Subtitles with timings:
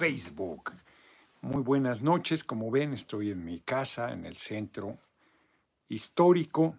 [0.00, 0.72] Facebook.
[1.42, 4.98] Muy buenas noches, como ven estoy en mi casa, en el centro
[5.90, 6.78] histórico.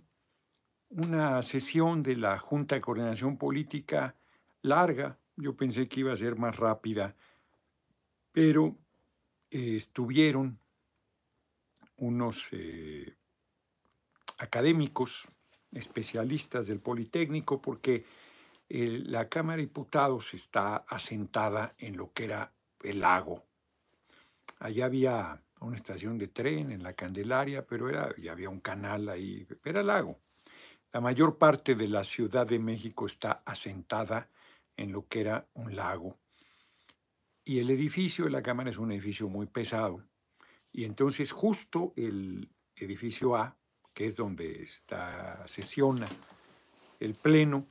[0.89, 4.15] Una sesión de la Junta de Coordinación Política
[4.63, 7.15] larga, yo pensé que iba a ser más rápida,
[8.31, 8.75] pero
[9.51, 10.59] eh, estuvieron
[11.97, 13.17] unos eh,
[14.39, 15.27] académicos,
[15.71, 18.03] especialistas del Politécnico, porque
[18.67, 22.51] la Cámara de Diputados está asentada en lo que era
[22.83, 23.45] el lago.
[24.59, 29.09] Allá había una estación de tren en la Candelaria, pero era, ya había un canal
[29.09, 30.19] ahí, era lago.
[30.91, 34.29] La mayor parte de la Ciudad de México está asentada
[34.75, 36.17] en lo que era un lago.
[37.45, 40.03] Y el edificio de la Cámara es un edificio muy pesado.
[40.71, 43.57] Y entonces justo el edificio A,
[43.93, 46.07] que es donde está, sesiona
[46.99, 47.67] el Pleno,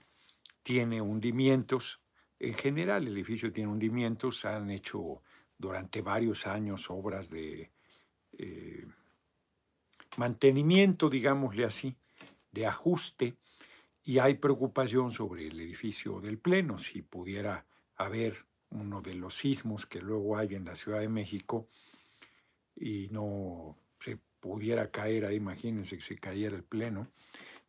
[0.62, 2.00] tiene hundimientos.
[2.40, 4.44] En general, el edificio tiene hundimientos.
[4.46, 5.22] Han hecho
[5.58, 7.70] durante varios años obras de
[8.38, 8.86] eh,
[10.16, 11.94] mantenimiento, digámosle así,
[12.50, 13.36] de ajuste.
[14.02, 17.66] Y hay preocupación sobre el edificio del Pleno, si pudiera
[17.97, 21.69] haber uno de los sismos que luego hay en la Ciudad de México
[22.75, 27.08] y no se pudiera caer ahí, imagínense que se cayera el Pleno.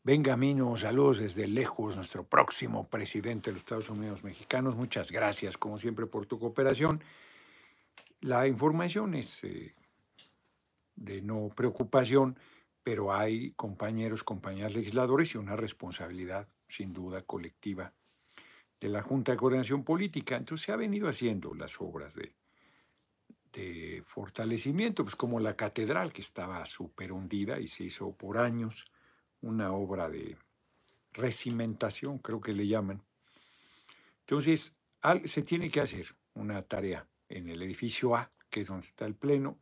[0.04, 4.76] Benjamino, saludos desde lejos, nuestro próximo presidente de los Estados Unidos mexicanos.
[4.76, 7.04] Muchas gracias, como siempre, por tu cooperación.
[8.20, 9.76] La información es eh,
[10.96, 12.36] de no preocupación,
[12.82, 17.94] pero hay compañeros, compañeras legisladores y una responsabilidad, sin duda, colectiva
[18.80, 20.36] de la Junta de Coordinación Política.
[20.36, 22.34] Entonces se ha venido haciendo las obras de,
[24.08, 28.91] fortalecimiento, pues como la catedral que estaba súper hundida y se hizo por años
[29.42, 30.38] una obra de
[31.14, 33.02] recimentación, creo que le llaman.
[34.22, 34.78] Entonces,
[35.26, 39.16] se tiene que hacer una tarea en el edificio A, que es donde está el
[39.16, 39.60] pleno,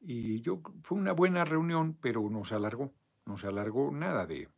[0.00, 2.92] y yo fue una buena reunión, pero nos alargó,
[3.24, 4.48] nos alargó nada de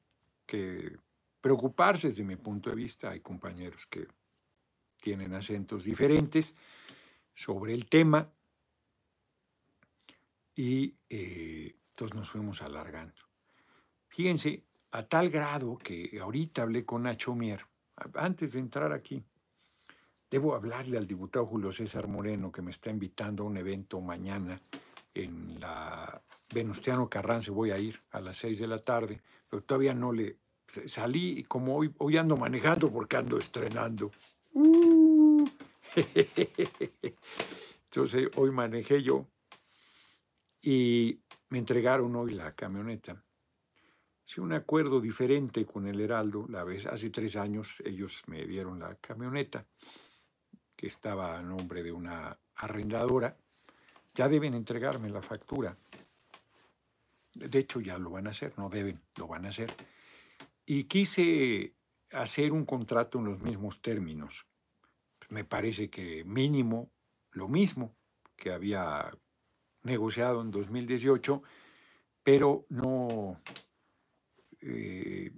[0.45, 0.97] que
[1.41, 3.11] preocuparse desde mi punto de vista.
[3.11, 4.09] Hay compañeros que
[5.01, 6.57] tienen acentos diferentes
[7.33, 8.33] sobre el tema
[10.57, 13.26] y eh, entonces nos fuimos alargando.
[14.09, 14.63] Fíjense,
[14.93, 17.61] a tal grado que ahorita hablé con Nacho Mier,
[18.15, 19.23] antes de entrar aquí,
[20.31, 24.61] debo hablarle al diputado Julio César Moreno que me está invitando a un evento mañana
[25.15, 26.23] en la
[26.53, 30.37] Venustiano Carranza, voy a ir a las seis de la tarde, pero todavía no le
[30.67, 34.11] salí y como hoy, hoy ando manejando porque ando estrenando.
[34.53, 35.45] Uh.
[37.85, 39.27] Entonces hoy manejé yo
[40.61, 43.23] y me entregaron hoy la camioneta
[44.27, 46.47] sí, un acuerdo diferente con el Heraldo.
[46.49, 49.65] La vez, hace tres años ellos me dieron la camioneta
[50.77, 53.37] que estaba a nombre de una arrendadora.
[54.15, 55.77] Ya deben entregarme la factura.
[57.35, 59.73] De hecho, ya lo van a hacer, no deben, lo van a hacer.
[60.67, 61.75] Y quise
[62.11, 64.47] hacer un contrato en los mismos términos.
[65.29, 66.91] Me parece que mínimo
[67.33, 67.95] lo mismo
[68.37, 69.11] que había
[69.83, 71.43] negociado en 2018,
[72.23, 73.41] pero no,
[74.69, 75.33] eh,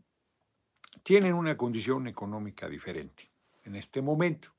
[1.02, 3.30] tienen una condición económica diferente
[3.64, 4.54] en este momento.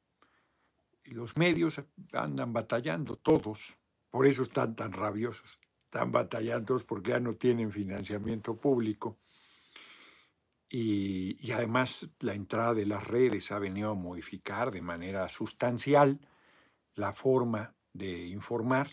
[1.06, 1.81] Los medios
[2.13, 3.78] andan batallando, todos,
[4.12, 9.18] por eso están tan rabiosos, están batallando porque ya no tienen financiamiento público.
[10.72, 16.19] Y, y, además la entrada de las redes ha venido a modificar de manera sustancial
[16.94, 18.88] la forma de informar.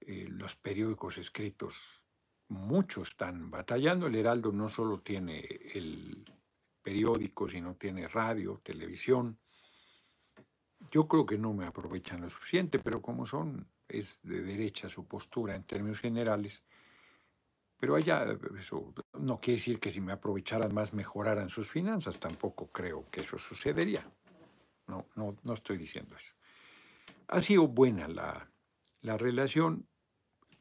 [0.00, 2.05] Eh, los periódicos escritos
[2.48, 4.06] muchos están batallando.
[4.06, 5.40] El Heraldo no solo tiene
[5.74, 6.24] el
[6.82, 9.38] periódico, sino tiene radio, televisión.
[10.90, 15.06] Yo creo que no me aprovechan lo suficiente, pero como son, es de derecha su
[15.06, 16.62] postura en términos generales.
[17.78, 18.26] Pero allá,
[18.58, 23.20] eso no quiere decir que si me aprovecharan más mejoraran sus finanzas, tampoco creo que
[23.20, 24.08] eso sucedería.
[24.86, 26.34] No, no, no estoy diciendo eso.
[27.28, 28.48] Ha sido buena la,
[29.00, 29.88] la relación,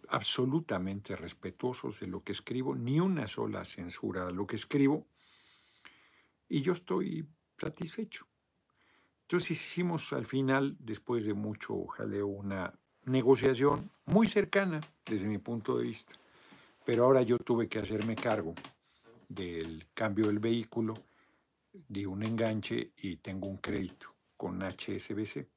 [0.09, 5.05] absolutamente respetuosos de lo que escribo, ni una sola censura a lo que escribo,
[6.47, 8.27] y yo estoy satisfecho.
[9.23, 12.73] Entonces hicimos al final, después de mucho jaleo, una
[13.05, 16.15] negociación muy cercana desde mi punto de vista,
[16.85, 18.53] pero ahora yo tuve que hacerme cargo
[19.27, 20.93] del cambio del vehículo,
[21.73, 25.54] de un enganche y tengo un crédito con HSBC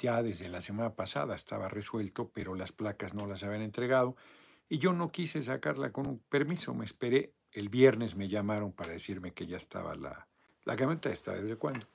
[0.00, 4.16] ya desde la semana pasada estaba resuelto, pero las placas no las habían entregado
[4.68, 7.34] y yo no quise sacarla con un permiso, me esperé.
[7.52, 10.28] El viernes me llamaron para decirme que ya estaba la,
[10.64, 11.86] la camioneta, ¿está desde cuándo?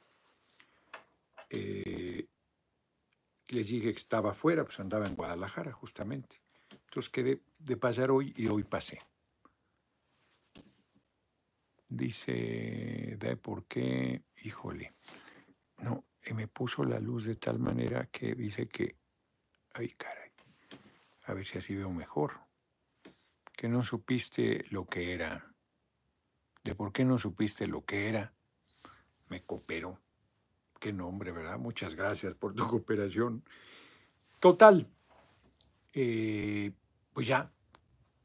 [1.50, 2.28] Eh,
[3.48, 6.42] Les dije que estaba afuera, pues andaba en Guadalajara justamente.
[6.86, 9.00] Entonces quedé de pasar hoy y hoy pasé.
[11.88, 14.24] Dice, ¿de por qué?
[14.44, 14.94] Híjole.
[15.78, 18.96] No, me puso la luz de tal manera que dice que,
[19.74, 20.32] ay caray,
[21.26, 22.40] a ver si así veo mejor,
[23.56, 25.54] que no supiste lo que era.
[26.64, 28.34] ¿De por qué no supiste lo que era?
[29.30, 30.00] Me cooperó.
[30.80, 31.58] Qué nombre, ¿verdad?
[31.58, 33.44] Muchas gracias por tu cooperación.
[34.40, 34.88] Total,
[35.94, 36.72] eh,
[37.14, 37.52] pues ya,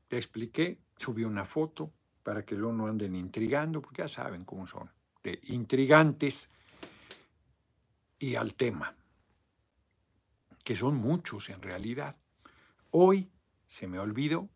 [0.08, 1.93] le expliqué, subí una foto
[2.23, 4.91] para que luego no anden intrigando, porque ya saben cómo son,
[5.23, 6.50] de intrigantes
[8.21, 8.95] y al tema,
[10.63, 12.17] que son muchos en realidad.
[12.91, 13.31] Hoy
[13.67, 14.49] se me olvidó,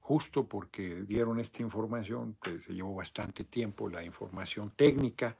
[0.00, 5.36] justo porque dieron esta información, que se llevó bastante tiempo, la información técnica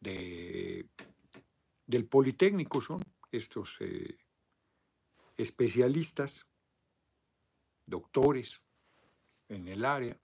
[0.00, 0.88] de,
[1.86, 4.18] del Politécnico, son estos eh,
[5.36, 6.48] especialistas,
[7.86, 8.62] doctores
[9.48, 10.18] en el área,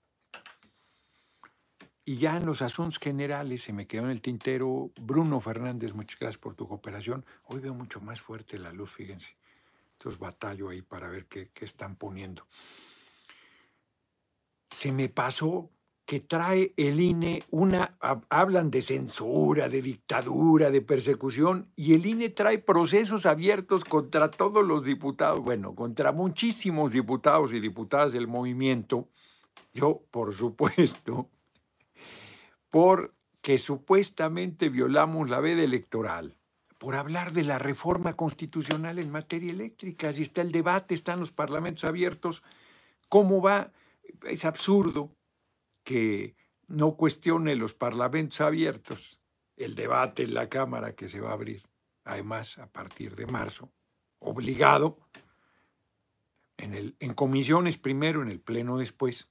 [2.08, 6.18] y ya en los asuntos generales se me quedó en el tintero Bruno Fernández, muchas
[6.18, 7.22] gracias por tu cooperación.
[7.44, 9.36] Hoy veo mucho más fuerte la luz, fíjense.
[9.92, 12.46] Entonces batallo ahí para ver qué, qué están poniendo.
[14.70, 15.68] Se me pasó
[16.06, 17.98] que trae el INE una,
[18.30, 24.66] hablan de censura, de dictadura, de persecución, y el INE trae procesos abiertos contra todos
[24.66, 29.10] los diputados, bueno, contra muchísimos diputados y diputadas del movimiento.
[29.74, 31.28] Yo, por supuesto,
[32.70, 36.38] porque supuestamente violamos la veda electoral,
[36.78, 40.12] por hablar de la reforma constitucional en materia eléctrica.
[40.12, 42.42] Si está el debate, están los parlamentos abiertos,
[43.08, 43.72] ¿cómo va?
[44.24, 45.14] Es absurdo
[45.82, 46.36] que
[46.68, 49.20] no cuestione los parlamentos abiertos,
[49.56, 51.62] el debate en la Cámara que se va a abrir,
[52.04, 53.72] además a partir de marzo,
[54.20, 54.98] obligado,
[56.58, 59.30] en, en comisiones primero, en el Pleno después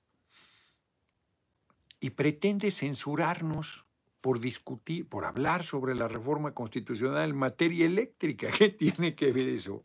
[2.00, 3.86] y pretende censurarnos
[4.22, 8.50] por discutir, por hablar sobre la reforma constitucional en materia eléctrica.
[8.58, 9.84] ¿Qué tiene que ver eso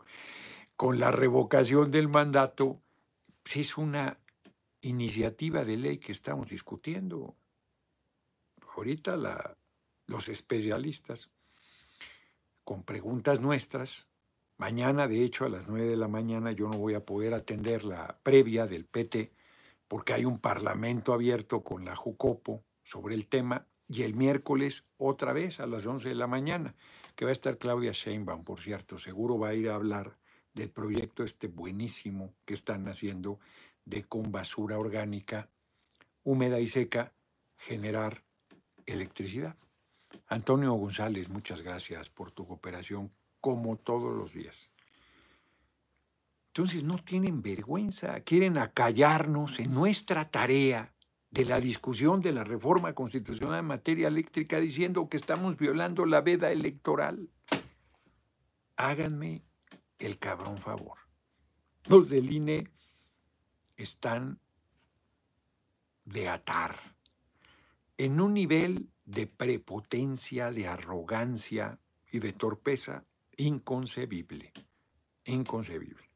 [0.76, 2.80] con la revocación del mandato?
[3.44, 4.18] Si es una
[4.82, 7.36] iniciativa de ley que estamos discutiendo.
[8.76, 9.16] Ahorita
[10.06, 11.30] los especialistas,
[12.64, 14.08] con preguntas nuestras,
[14.56, 17.84] mañana, de hecho, a las 9 de la mañana yo no voy a poder atender
[17.84, 19.32] la previa del PT
[19.92, 25.34] porque hay un parlamento abierto con la Jucopo sobre el tema, y el miércoles otra
[25.34, 26.74] vez a las 11 de la mañana,
[27.14, 30.16] que va a estar Claudia Sheinbaum, por cierto, seguro va a ir a hablar
[30.54, 33.38] del proyecto este buenísimo que están haciendo
[33.84, 35.50] de con basura orgánica
[36.22, 37.12] húmeda y seca
[37.58, 38.24] generar
[38.86, 39.58] electricidad.
[40.26, 43.12] Antonio González, muchas gracias por tu cooperación
[43.42, 44.71] como todos los días.
[46.54, 50.92] Entonces no tienen vergüenza, quieren acallarnos en nuestra tarea
[51.30, 56.20] de la discusión de la reforma constitucional en materia eléctrica diciendo que estamos violando la
[56.20, 57.30] veda electoral.
[58.76, 59.46] Háganme
[59.98, 60.98] el cabrón favor.
[61.88, 62.68] Los del INE
[63.78, 64.38] están
[66.04, 66.76] de atar
[67.96, 71.78] en un nivel de prepotencia, de arrogancia
[72.10, 73.06] y de torpeza
[73.38, 74.52] inconcebible,
[75.24, 76.11] inconcebible.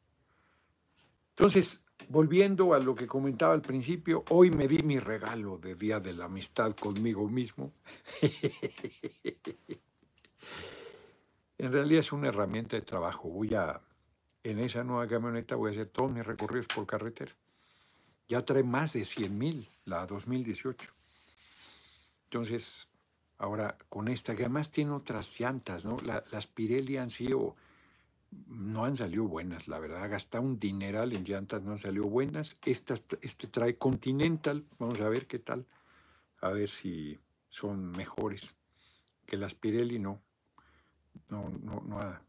[1.39, 6.01] Entonces, volviendo a lo que comentaba al principio, hoy me di mi regalo de Día
[6.01, 7.75] de la Amistad conmigo mismo.
[11.59, 13.29] en realidad es una herramienta de trabajo.
[13.29, 13.83] Voy a,
[14.45, 17.37] en esa nueva camioneta voy a hacer todos mis recorridos por carretera.
[18.29, 20.91] Ya trae más de 100 mil, la 2018.
[22.25, 22.89] Entonces,
[23.37, 25.99] ahora con esta, que además tiene otras llantas, ¿no?
[26.03, 27.57] las Pirelli han sido
[28.47, 30.11] no han salido buenas, la verdad.
[30.11, 32.57] Gasta un dineral en llantas, no han salido buenas.
[32.65, 35.67] este trae Continental, vamos a ver qué tal.
[36.41, 38.57] A ver si son mejores
[39.27, 40.21] que las Pirelli, no.
[41.29, 42.21] No, no, no, ha,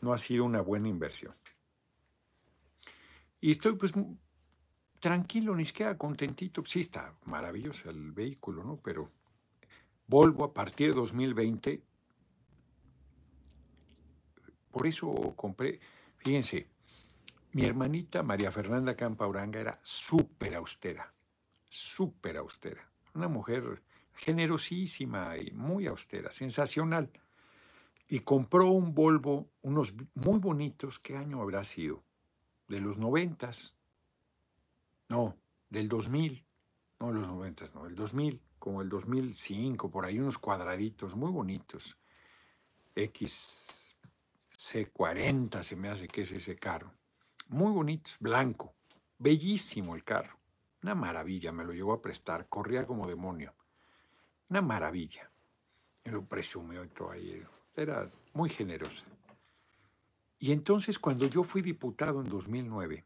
[0.00, 1.34] no ha sido una buena inversión.
[3.40, 3.92] Y estoy pues
[5.00, 6.64] tranquilo, ni siquiera contentito.
[6.64, 8.76] Sí está maravilloso el vehículo, ¿no?
[8.82, 9.10] Pero
[10.08, 11.82] Volvo a partir de 2020
[14.76, 15.80] por eso compré,
[16.18, 16.66] fíjense,
[17.52, 21.14] mi hermanita María Fernanda Campauranga era súper austera,
[21.66, 22.86] súper austera.
[23.14, 23.82] Una mujer
[24.16, 27.10] generosísima y muy austera, sensacional.
[28.10, 32.02] Y compró un Volvo, unos muy bonitos, ¿qué año habrá sido?
[32.68, 33.74] De los noventas.
[35.08, 35.38] No,
[35.70, 36.44] del 2000.
[37.00, 41.96] No, los noventas, no, el 2000, como el 2005, por ahí unos cuadraditos muy bonitos.
[42.94, 43.85] X
[44.56, 46.92] C40 se me hace que es ese carro.
[47.48, 48.74] Muy bonito, blanco,
[49.18, 50.38] bellísimo el carro.
[50.82, 53.54] Una maravilla, me lo llegó a prestar, corría como demonio.
[54.50, 55.30] Una maravilla.
[56.04, 57.42] Me lo presumió y todo ahí.
[57.74, 59.06] Era muy generosa.
[60.38, 63.04] Y entonces cuando yo fui diputado en 2009,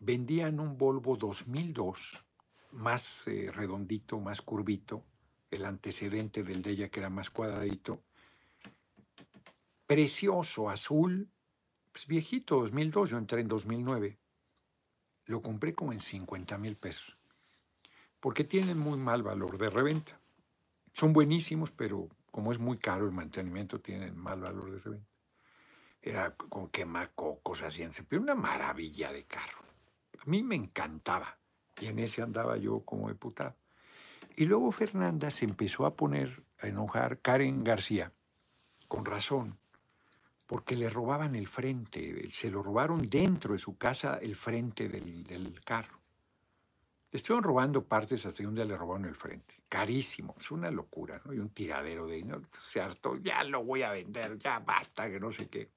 [0.00, 2.24] vendían un Volvo 2002,
[2.72, 5.04] más eh, redondito, más curvito,
[5.50, 8.02] el antecedente del de ella que era más cuadradito,
[9.86, 11.28] precioso, azul,
[11.92, 14.18] pues viejito, 2002, yo entré en 2009.
[15.26, 17.16] Lo compré como en 50 mil pesos,
[18.20, 20.20] porque tienen muy mal valor de reventa.
[20.92, 25.08] Son buenísimos, pero como es muy caro el mantenimiento, tienen mal valor de reventa.
[26.02, 29.64] Era con quemacocos, así, pero una maravilla de carro.
[30.20, 31.38] A mí me encantaba.
[31.80, 33.56] Y en ese andaba yo como diputado.
[34.36, 38.12] Y luego Fernanda se empezó a poner a enojar, Karen García,
[38.88, 39.58] con razón,
[40.54, 45.60] porque le robaban el frente, se lo robaron dentro de su casa el frente del,
[45.64, 45.98] carro.
[47.10, 49.64] Le estuvieron robando partes hasta un día le robaron el frente.
[49.68, 51.32] Carísimo, es una locura, ¿no?
[51.32, 52.40] Y un tiradero de dinero.
[52.52, 55.72] Se hartó, ya lo voy a vender, ya basta, que no sé qué.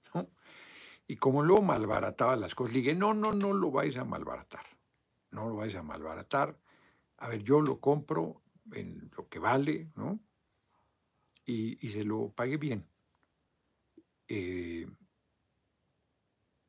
[1.08, 4.68] Y como luego malbarataba las cosas, le dije, no, no, no lo vais a malbaratar.
[5.32, 6.56] No lo vais a malbaratar.
[7.18, 8.44] A ver, yo lo compro
[8.74, 10.20] en lo que vale, ¿no?
[11.48, 12.86] Y, y se lo pagué bien.
[14.28, 14.88] Eh,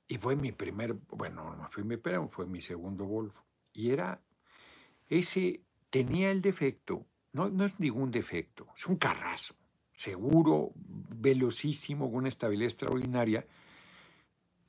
[0.07, 3.45] y fue mi primer, bueno, no fue mi primer, fue mi segundo Volvo.
[3.73, 4.21] Y era,
[5.09, 9.55] ese tenía el defecto, no, no es ningún defecto, es un carrazo,
[9.93, 13.47] seguro, velocísimo, con una estabilidad extraordinaria,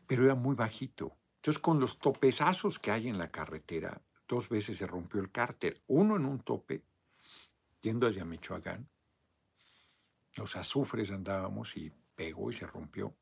[0.06, 1.16] pero era muy bajito.
[1.38, 5.82] Entonces, con los topezazos que hay en la carretera, dos veces se rompió el cárter,
[5.88, 6.84] uno en un tope,
[7.82, 8.90] yendo hacia Michoacán,
[10.36, 13.16] los azufres andábamos y pegó y se rompió.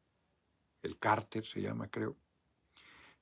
[0.81, 2.17] El cárter se llama, creo.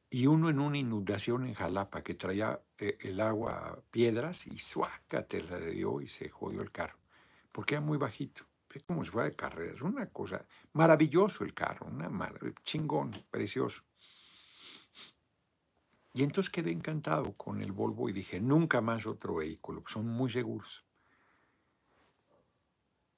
[0.09, 5.43] Y uno en una inundación en Jalapa que traía eh, el agua piedras y suácate
[5.43, 6.97] la dio y se jodió el carro.
[7.51, 8.45] Porque era muy bajito.
[8.73, 9.81] Es como si fuera de carreras.
[9.81, 10.45] Una cosa.
[10.71, 11.87] Maravilloso el carro.
[11.87, 12.09] Una
[12.63, 13.83] chingón, precioso.
[16.13, 19.83] Y entonces quedé encantado con el Volvo y dije, nunca más otro vehículo.
[19.87, 20.85] Son muy seguros.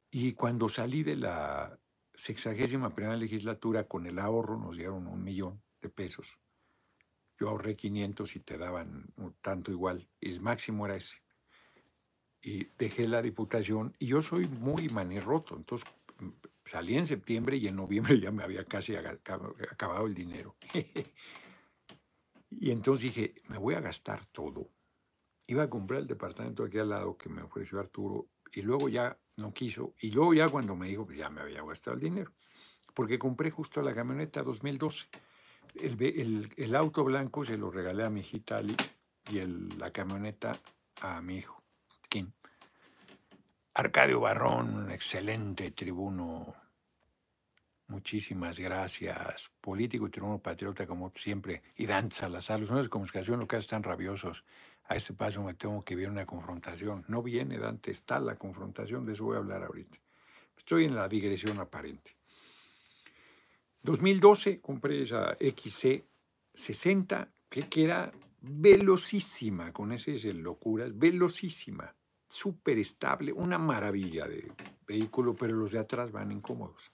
[0.09, 1.77] Y cuando salí de la
[2.17, 6.39] sexagésima primera legislatura con el ahorro nos dieron un millón de pesos.
[7.39, 10.09] Yo ahorré 500 y te daban tanto igual.
[10.19, 11.21] El máximo era ese.
[12.41, 15.55] Y dejé la diputación y yo soy muy manirroto.
[15.55, 15.87] Entonces
[16.65, 20.55] salí en septiembre y en noviembre ya me había casi acabado el dinero.
[22.49, 24.71] y entonces dije, me voy a gastar todo.
[25.45, 29.19] Iba a comprar el departamento aquí al lado que me ofreció Arturo y luego ya
[29.37, 29.93] no quiso.
[30.01, 32.33] Y luego ya cuando me dijo, pues ya me había gastado el dinero.
[32.93, 35.07] Porque compré justo la camioneta 2012.
[35.75, 38.75] El, el, auto blanco se lo regalé a mi hijita Ali
[39.31, 40.57] y el, la camioneta
[41.01, 41.63] a mi hijo,
[42.09, 42.31] Kim.
[43.75, 46.55] Arcadio Barrón, un excelente tribuno.
[47.87, 49.49] Muchísimas gracias.
[49.61, 51.63] Político y tribuno patriota como siempre.
[51.77, 54.43] Y Dan Salazar, los medios de comunicación lo que están rabiosos
[54.89, 57.05] a este paso me tengo que ver una confrontación.
[57.07, 59.97] No viene, Dante, está la confrontación, de eso voy a hablar ahorita.
[60.57, 62.17] Estoy en la digresión aparente.
[63.83, 71.95] 2012 compré esa XC60 que queda velocísima, con ese es el locuras, velocísima,
[72.27, 74.51] súper estable, una maravilla de
[74.85, 76.91] vehículo, pero los de atrás van incómodos.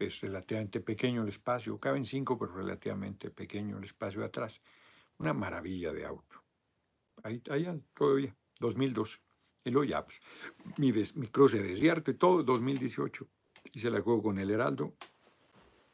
[0.00, 4.60] Es relativamente pequeño el espacio, caben cinco, pero relativamente pequeño el espacio de atrás.
[5.18, 6.42] Una maravilla de auto
[7.22, 9.18] ahí, ahí todavía, 2012.
[9.64, 10.20] Y luego ya, pues,
[10.78, 13.28] mi, mi cruce desierto y todo, 2018.
[13.72, 14.94] Hice la juego con el Heraldo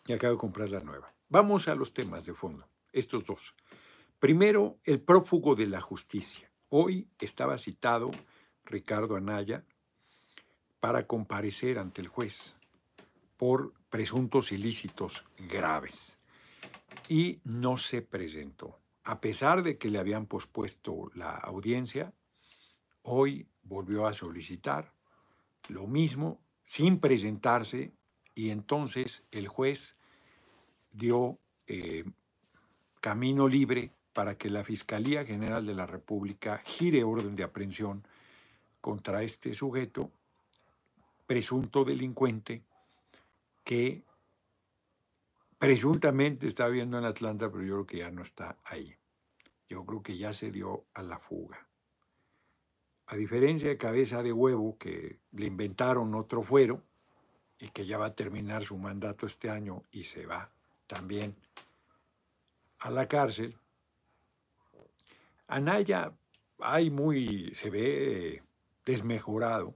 [0.07, 1.13] y acabo de comprar la nueva.
[1.29, 3.55] Vamos a los temas de fondo, estos dos.
[4.19, 6.51] Primero, el prófugo de la justicia.
[6.69, 8.11] Hoy estaba citado
[8.65, 9.65] Ricardo Anaya
[10.81, 12.57] para comparecer ante el juez
[13.37, 16.21] por presuntos ilícitos graves.
[17.09, 18.79] Y no se presentó.
[19.05, 22.13] A pesar de que le habían pospuesto la audiencia,
[23.03, 24.93] hoy volvió a solicitar
[25.69, 27.93] lo mismo sin presentarse
[28.35, 29.97] y entonces el juez
[30.91, 32.05] dio eh,
[33.01, 38.03] camino libre para que la Fiscalía General de la República gire orden de aprehensión
[38.81, 40.11] contra este sujeto,
[41.27, 42.63] presunto delincuente,
[43.67, 44.05] que
[45.59, 48.95] presuntamente está viendo en Atlanta, pero yo creo que ya no está ahí.
[49.69, 51.67] Yo creo que ya se dio a la fuga.
[53.09, 56.81] A diferencia de cabeza de huevo, que le inventaron otro fuero,
[57.59, 60.49] y que ya va a terminar su mandato este año y se va
[60.87, 61.35] también
[62.79, 63.59] a la cárcel.
[65.49, 66.13] Anaya
[66.93, 68.43] muy, se ve
[68.85, 69.75] desmejorado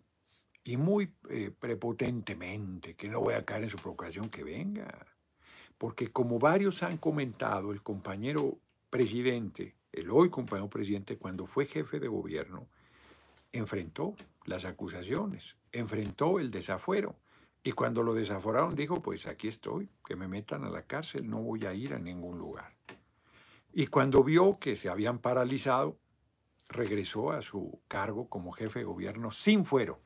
[0.65, 5.07] y muy eh, prepotentemente, que no voy a caer en su provocación, que venga.
[5.79, 8.59] Porque como varios han comentado, el compañero
[8.91, 12.69] presidente, el hoy compañero presidente, cuando fue jefe de gobierno,
[13.53, 14.15] enfrentó
[14.45, 17.17] las acusaciones, enfrentó el desafuero.
[17.63, 21.43] Y cuando lo desaforaron dijo, pues aquí estoy, que me metan a la cárcel, no
[21.43, 22.73] voy a ir a ningún lugar.
[23.73, 25.99] Y cuando vio que se habían paralizado,
[26.69, 30.01] regresó a su cargo como jefe de gobierno sin fuero.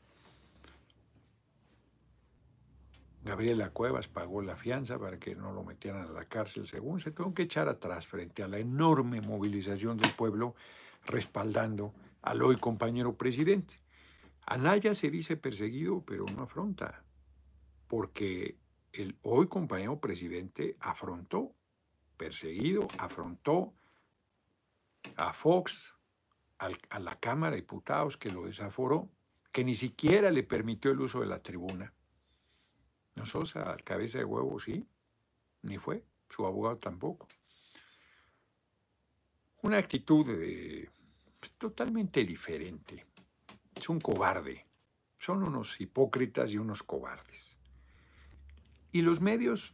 [3.25, 7.11] Gabriela Cuevas pagó la fianza para que no lo metieran a la cárcel, según se
[7.11, 10.55] tuvo que echar atrás frente a la enorme movilización del pueblo
[11.07, 13.81] respaldando al hoy compañero presidente.
[14.45, 17.03] Anaya se dice perseguido, pero no afronta,
[17.89, 18.59] porque
[18.93, 21.55] el hoy compañero presidente afrontó,
[22.19, 23.73] perseguido, afrontó
[25.17, 25.97] a Fox,
[26.59, 29.09] a la Cámara de Diputados que lo desaforó,
[29.51, 31.95] que ni siquiera le permitió el uso de la tribuna.
[33.15, 34.87] No Sosa, cabeza de huevo, sí,
[35.63, 37.29] ni fue, su abogado tampoco.
[39.63, 40.27] Una actitud
[41.41, 43.07] pues, totalmente diferente.
[43.75, 44.67] Es un cobarde.
[45.19, 47.59] Son unos hipócritas y unos cobardes.
[48.93, 49.73] Y los medios,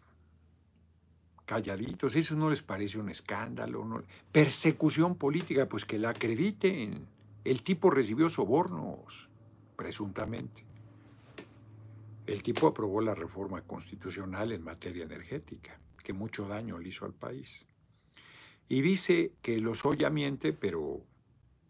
[1.45, 4.05] calladitos, ¿eso no les parece un escándalo?
[4.31, 7.07] Persecución política, pues que la acrediten.
[7.45, 9.29] El tipo recibió sobornos,
[9.77, 10.70] presuntamente.
[12.31, 17.13] El tipo aprobó la reforma constitucional en materia energética, que mucho daño le hizo al
[17.13, 17.67] país.
[18.69, 21.05] Y dice que Lozoya miente, pero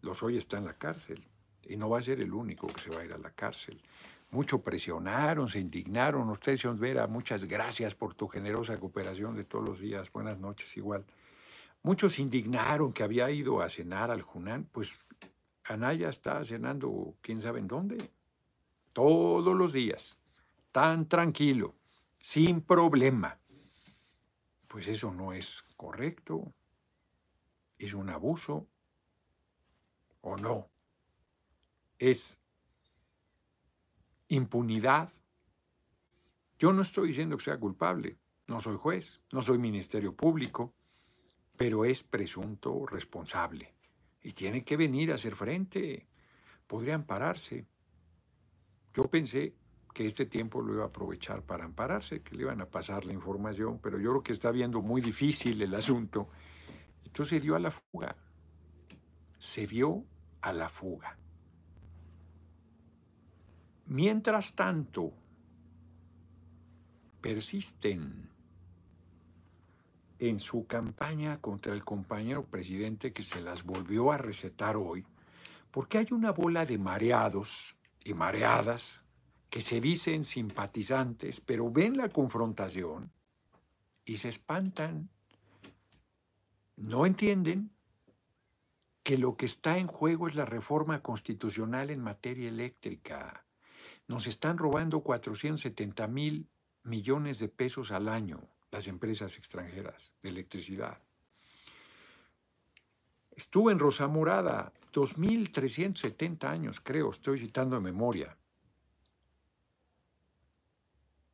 [0.03, 1.27] los hoy está en la cárcel.
[1.67, 3.81] Y no va a ser el único que se va a ir a la cárcel.
[4.29, 6.29] Mucho presionaron, se indignaron.
[6.29, 10.11] Usted, señor Vera, muchas gracias por tu generosa cooperación de todos los días.
[10.11, 11.03] Buenas noches, igual.
[11.81, 14.69] Muchos indignaron que había ido a cenar al Junán.
[14.71, 14.99] Pues
[15.63, 18.11] Anaya está cenando, quién sabe en dónde.
[18.93, 20.20] Todos los días
[20.71, 21.75] tan tranquilo,
[22.19, 23.39] sin problema.
[24.67, 26.53] Pues eso no es correcto.
[27.77, 28.67] Es un abuso
[30.21, 30.69] o no.
[31.99, 32.41] Es
[34.27, 35.11] impunidad.
[36.57, 38.17] Yo no estoy diciendo que sea culpable.
[38.47, 40.73] No soy juez, no soy ministerio público,
[41.57, 43.73] pero es presunto responsable
[44.23, 46.07] y tiene que venir a hacer frente.
[46.67, 47.65] Podrían pararse.
[48.93, 49.55] Yo pensé,
[49.93, 53.13] que este tiempo lo iba a aprovechar para ampararse, que le iban a pasar la
[53.13, 56.29] información, pero yo creo que está viendo muy difícil el asunto.
[57.05, 58.15] Entonces se dio a la fuga.
[59.37, 60.05] Se dio
[60.41, 61.17] a la fuga.
[63.87, 65.13] Mientras tanto,
[67.19, 68.29] persisten
[70.19, 75.05] en su campaña contra el compañero presidente que se las volvió a recetar hoy,
[75.71, 79.03] porque hay una bola de mareados y mareadas
[79.51, 83.11] que se dicen simpatizantes, pero ven la confrontación
[84.05, 85.09] y se espantan.
[86.77, 87.69] No entienden
[89.03, 93.45] que lo que está en juego es la reforma constitucional en materia eléctrica.
[94.07, 96.47] Nos están robando 470 mil
[96.83, 98.39] millones de pesos al año
[98.71, 100.97] las empresas extranjeras de electricidad.
[103.35, 108.37] Estuve en Rosa Morada 2.370 años, creo, estoy citando de memoria.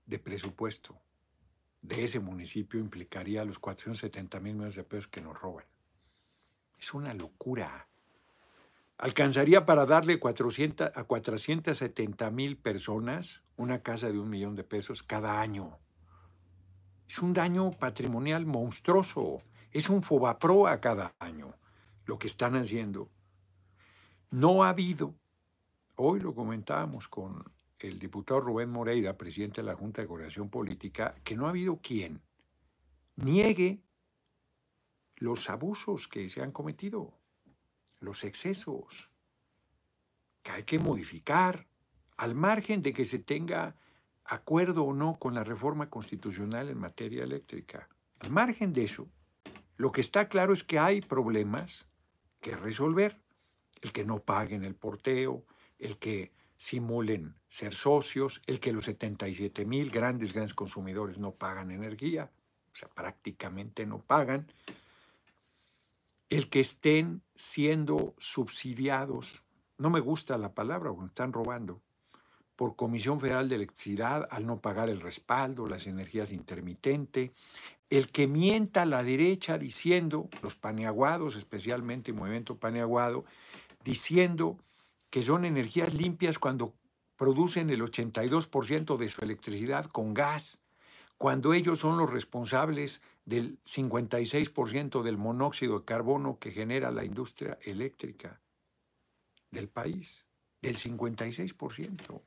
[0.07, 0.99] De presupuesto
[1.81, 5.65] de ese municipio implicaría los 470 mil millones de pesos que nos roban.
[6.79, 7.87] Es una locura.
[8.97, 15.03] Alcanzaría para darle 400, a 470 mil personas una casa de un millón de pesos
[15.03, 15.79] cada año.
[17.07, 19.43] Es un daño patrimonial monstruoso.
[19.71, 21.55] Es un fobapro a cada año
[22.05, 23.09] lo que están haciendo.
[24.29, 25.13] No ha habido,
[25.95, 27.43] hoy lo comentábamos con
[27.79, 31.79] el diputado Rubén Moreira, presidente de la Junta de Coordinación Política, que no ha habido
[31.81, 32.21] quien
[33.15, 33.81] niegue
[35.15, 37.13] los abusos que se han cometido,
[37.99, 39.09] los excesos,
[40.43, 41.67] que hay que modificar,
[42.17, 43.75] al margen de que se tenga
[44.25, 47.87] acuerdo o no con la reforma constitucional en materia eléctrica.
[48.19, 49.07] Al margen de eso,
[49.77, 51.87] lo que está claro es que hay problemas
[52.41, 53.21] que resolver.
[53.81, 55.45] El que no paguen el porteo,
[55.77, 61.71] el que simulen ser socios, el que los 77 mil grandes, grandes consumidores no pagan
[61.71, 62.31] energía,
[62.73, 64.51] o sea, prácticamente no pagan,
[66.29, 69.43] el que estén siendo subsidiados,
[69.77, 71.81] no me gusta la palabra, porque están robando,
[72.55, 77.31] por Comisión Federal de Electricidad al no pagar el respaldo, las energías intermitentes,
[77.89, 83.25] el que mienta a la derecha diciendo, los paneaguados, especialmente el movimiento paneaguado,
[83.85, 84.57] diciendo
[85.09, 86.73] que son energías limpias cuando
[87.15, 90.61] producen el 82% de su electricidad con gas,
[91.17, 97.57] cuando ellos son los responsables del 56% del monóxido de carbono que genera la industria
[97.63, 98.39] eléctrica
[99.51, 100.27] del país,
[100.61, 102.21] del 56%.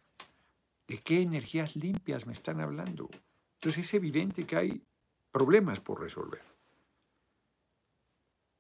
[0.88, 3.08] ¿De qué energías limpias me están hablando?
[3.54, 4.82] Entonces es evidente que hay
[5.30, 6.42] problemas por resolver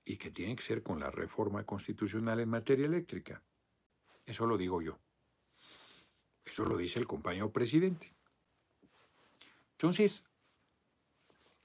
[0.04, 3.42] y que tienen que ser con la reforma constitucional en materia eléctrica.
[4.26, 4.98] Eso lo digo yo.
[6.44, 8.12] Eso lo dice el compañero presidente.
[9.72, 10.28] Entonces,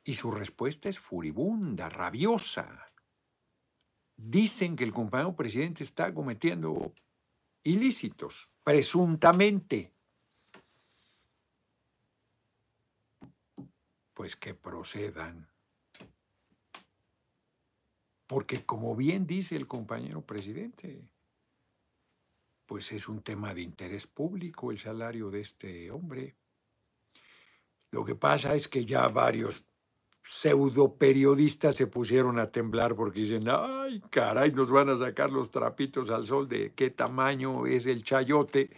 [0.03, 2.91] y su respuesta es furibunda, rabiosa.
[4.15, 6.93] Dicen que el compañero presidente está cometiendo
[7.63, 9.91] ilícitos, presuntamente.
[14.13, 15.49] Pues que procedan.
[18.27, 21.03] Porque como bien dice el compañero presidente,
[22.65, 26.35] pues es un tema de interés público el salario de este hombre.
[27.91, 29.65] Lo que pasa es que ya varios
[30.21, 35.51] pseudo periodistas se pusieron a temblar porque dicen, ay, caray, nos van a sacar los
[35.51, 38.71] trapitos al sol de qué tamaño es el chayote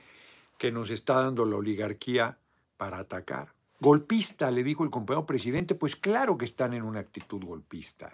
[0.58, 2.38] que nos está dando la oligarquía
[2.76, 3.54] para atacar.
[3.80, 8.12] Golpista, le dijo el compañero presidente, pues claro que están en una actitud golpista.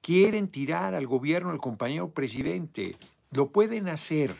[0.00, 2.96] Quieren tirar al gobierno al compañero presidente.
[3.30, 4.34] Lo pueden hacer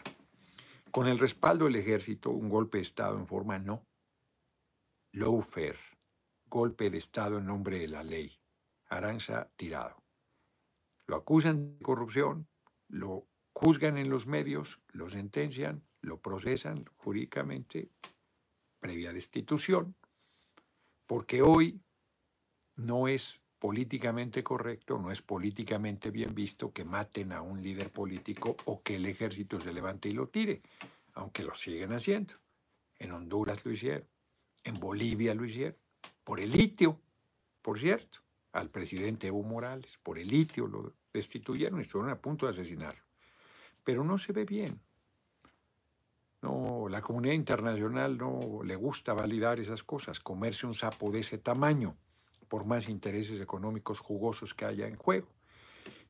[0.93, 3.85] con el respaldo del ejército, un golpe de Estado en forma no.
[5.11, 5.79] Lawfare
[6.53, 8.39] golpe de Estado en nombre de la ley.
[8.91, 10.03] Aranza tirado.
[11.07, 12.47] Lo acusan de corrupción,
[12.89, 17.91] lo juzgan en los medios, lo sentencian, lo procesan jurídicamente
[18.81, 19.97] previa destitución,
[21.07, 21.81] porque hoy
[22.77, 28.57] no es políticamente correcto, no es políticamente bien visto que maten a un líder político
[28.65, 30.63] o que el ejército se levante y lo tire,
[31.15, 32.35] aunque lo siguen haciendo.
[32.99, 34.09] En Honduras lo hicieron,
[34.65, 35.77] en Bolivia lo hicieron
[36.25, 36.99] por el litio,
[37.63, 38.19] por cierto,
[38.51, 43.05] al presidente Evo Morales, por el litio lo destituyeron y estuvieron a punto de asesinarlo.
[43.85, 44.81] Pero no se ve bien.
[46.41, 51.39] No, la comunidad internacional no le gusta validar esas cosas, comerse un sapo de ese
[51.39, 51.97] tamaño,
[52.53, 55.27] por más intereses económicos jugosos que haya en juego.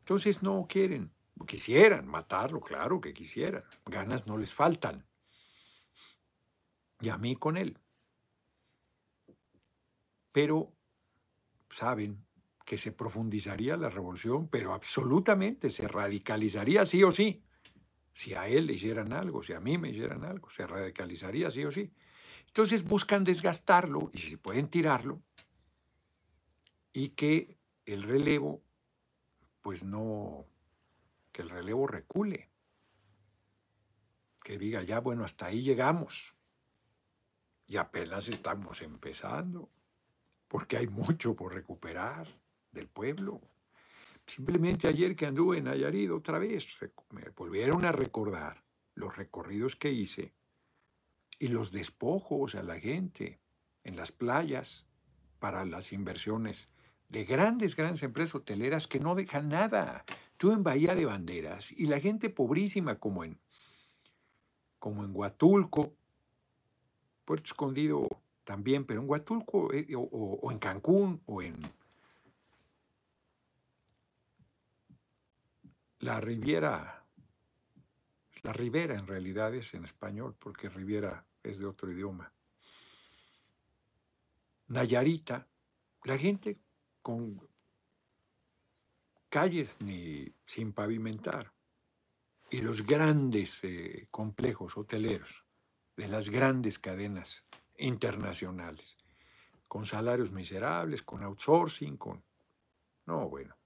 [0.00, 1.12] Entonces no quieren,
[1.46, 5.07] quisieran matarlo, claro que quisieran, ganas no les faltan.
[7.00, 7.78] Y a mí con él
[10.33, 10.74] pero
[11.70, 12.26] saben
[12.66, 17.44] que se profundizaría la revolución, pero absolutamente se radicalizaría sí o sí.
[18.12, 21.64] Si a él le hicieran algo, si a mí me hicieran algo, se radicalizaría sí
[21.64, 21.92] o sí.
[22.48, 25.22] Entonces buscan desgastarlo y si pueden tirarlo
[26.92, 28.62] y que el relevo,
[29.61, 30.46] pues no,
[31.33, 32.50] que el relevo recule,
[34.42, 36.35] que diga ya, bueno, hasta ahí llegamos
[37.66, 39.70] y apenas estamos empezando
[40.48, 42.28] porque hay mucho por recuperar
[42.72, 43.40] del pueblo.
[44.26, 46.76] Simplemente ayer que anduve en Nayarit otra vez,
[47.11, 48.62] me volvieron a recordar
[48.94, 50.35] los recorridos que hice
[51.38, 53.40] y los despojos a la gente
[53.83, 54.87] en las playas
[55.38, 56.68] para las inversiones
[57.12, 60.05] de grandes, grandes empresas hoteleras que no dejan nada.
[60.38, 63.38] Tú en Bahía de Banderas y la gente pobrísima como en,
[64.79, 65.92] como en Huatulco,
[67.27, 68.09] Puerto Escondido
[68.44, 71.61] también, pero en Huatulco eh, o, en Cancún o en
[75.98, 77.05] la Riviera,
[78.42, 82.33] la Ribera en realidad es en español, porque Riviera es de otro idioma.
[84.68, 85.46] Nayarita,
[86.05, 86.59] la gente
[87.02, 87.46] con
[89.28, 91.52] calles ni sin pavimentar
[92.50, 95.46] y los grandes eh, complejos hoteleros
[95.96, 97.46] de las grandes cadenas
[97.78, 98.98] internacionales,
[99.66, 102.22] con salarios miserables, con outsourcing, con...
[103.06, 103.56] No, bueno,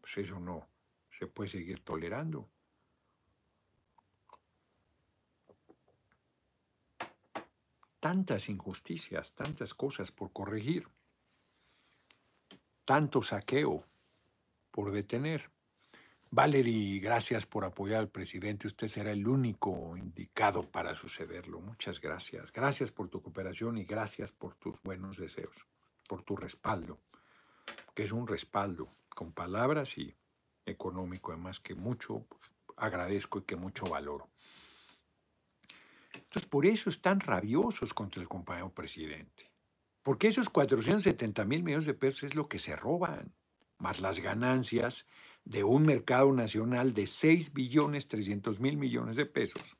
[0.00, 0.68] pues eso no
[1.08, 2.50] se puede seguir tolerando.
[8.00, 10.88] Tantas injusticias, tantas cosas por corregir,
[12.84, 13.84] tanto saqueo
[14.70, 15.50] por detener.
[16.30, 18.66] Valery, gracias por apoyar al presidente.
[18.66, 21.60] Usted será el único indicado para sucederlo.
[21.60, 22.52] Muchas gracias.
[22.52, 25.68] Gracias por tu cooperación y gracias por tus buenos deseos,
[26.08, 26.98] por tu respaldo,
[27.94, 30.12] que es un respaldo con palabras y
[30.66, 32.26] económico, además que mucho
[32.76, 34.28] agradezco y que mucho valoro.
[36.14, 39.53] Entonces, por eso están rabiosos contra el compañero presidente.
[40.04, 43.34] Porque esos 470 mil millones de pesos es lo que se roban,
[43.78, 45.08] más las ganancias
[45.44, 49.78] de un mercado nacional de 6 billones 300 mil millones de pesos,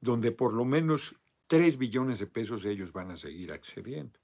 [0.00, 1.14] donde por lo menos
[1.46, 4.18] 3 billones de pesos ellos van a seguir accediendo.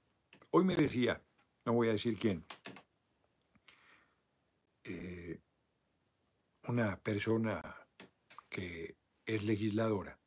[0.49, 1.21] Hoy me decía,
[1.65, 2.43] no voy a decir quién,
[4.85, 5.39] eh,
[6.63, 7.61] una persona
[8.49, 10.17] que es legisladora,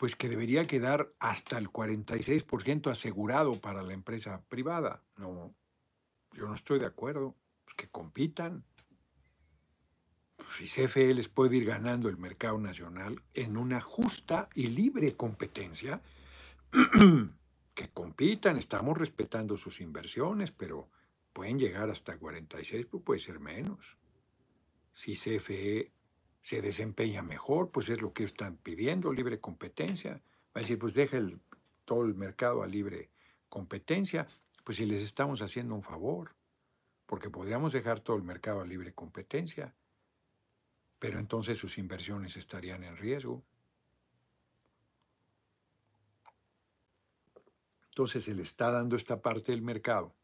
[0.00, 5.02] pues que debería quedar hasta el 46% asegurado para la empresa privada.
[5.18, 5.54] No,
[6.32, 7.36] yo no estoy de acuerdo.
[7.66, 8.64] Pues que compitan.
[10.36, 15.16] Pues si CFE les puede ir ganando el mercado nacional en una justa y libre
[15.16, 16.00] competencia,
[17.74, 20.88] que compitan, estamos respetando sus inversiones, pero
[21.34, 23.98] pueden llegar hasta 46, pues puede ser menos.
[24.92, 25.92] Si CFE
[26.42, 30.22] se desempeña mejor, pues es lo que están pidiendo, libre competencia.
[30.48, 31.18] Va a decir, pues deja
[31.84, 33.10] todo el mercado a libre
[33.48, 34.26] competencia,
[34.64, 36.34] pues si les estamos haciendo un favor,
[37.06, 39.74] porque podríamos dejar todo el mercado a libre competencia,
[40.98, 43.42] pero entonces sus inversiones estarían en riesgo.
[47.88, 50.14] Entonces se le está dando esta parte del mercado,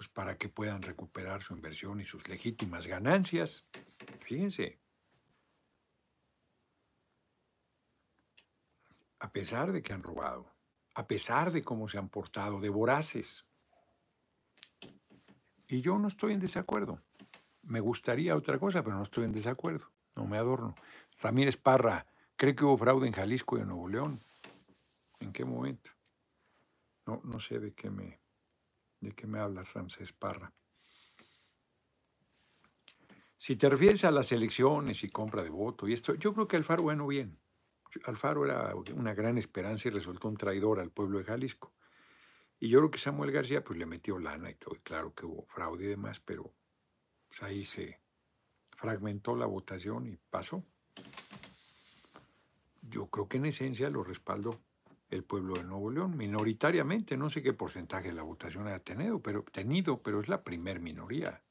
[0.00, 3.66] pues para que puedan recuperar su inversión y sus legítimas ganancias.
[4.20, 4.80] Fíjense,
[9.18, 10.50] a pesar de que han robado,
[10.94, 13.46] a pesar de cómo se han portado de voraces.
[15.68, 17.02] Y yo no estoy en desacuerdo.
[17.64, 19.92] Me gustaría otra cosa, pero no estoy en desacuerdo.
[20.16, 20.76] No me adorno.
[21.20, 24.18] Ramírez Parra, ¿cree que hubo fraude en Jalisco y en Nuevo León?
[25.18, 25.90] ¿En qué momento?
[27.04, 28.19] No, no sé de qué me,
[29.00, 30.52] de qué me hablas, Ramsés Parra.
[33.36, 36.56] Si te refieres a las elecciones y compra de voto y esto, yo creo que
[36.56, 37.38] Alfaro bueno bien.
[38.04, 41.72] Alfaro era una gran esperanza y resultó un traidor al pueblo de Jalisco.
[42.58, 45.24] Y yo creo que Samuel García pues le metió lana y todo, y claro que
[45.24, 46.52] hubo fraude y demás, pero
[47.28, 47.98] pues, ahí se
[48.76, 50.62] fragmentó la votación y pasó.
[52.82, 54.60] Yo creo que en esencia lo respaldó
[55.10, 59.20] el pueblo de Nuevo León, minoritariamente, no sé qué porcentaje de la votación ha tenido,
[59.20, 61.42] pero, tenido, pero es la primer minoría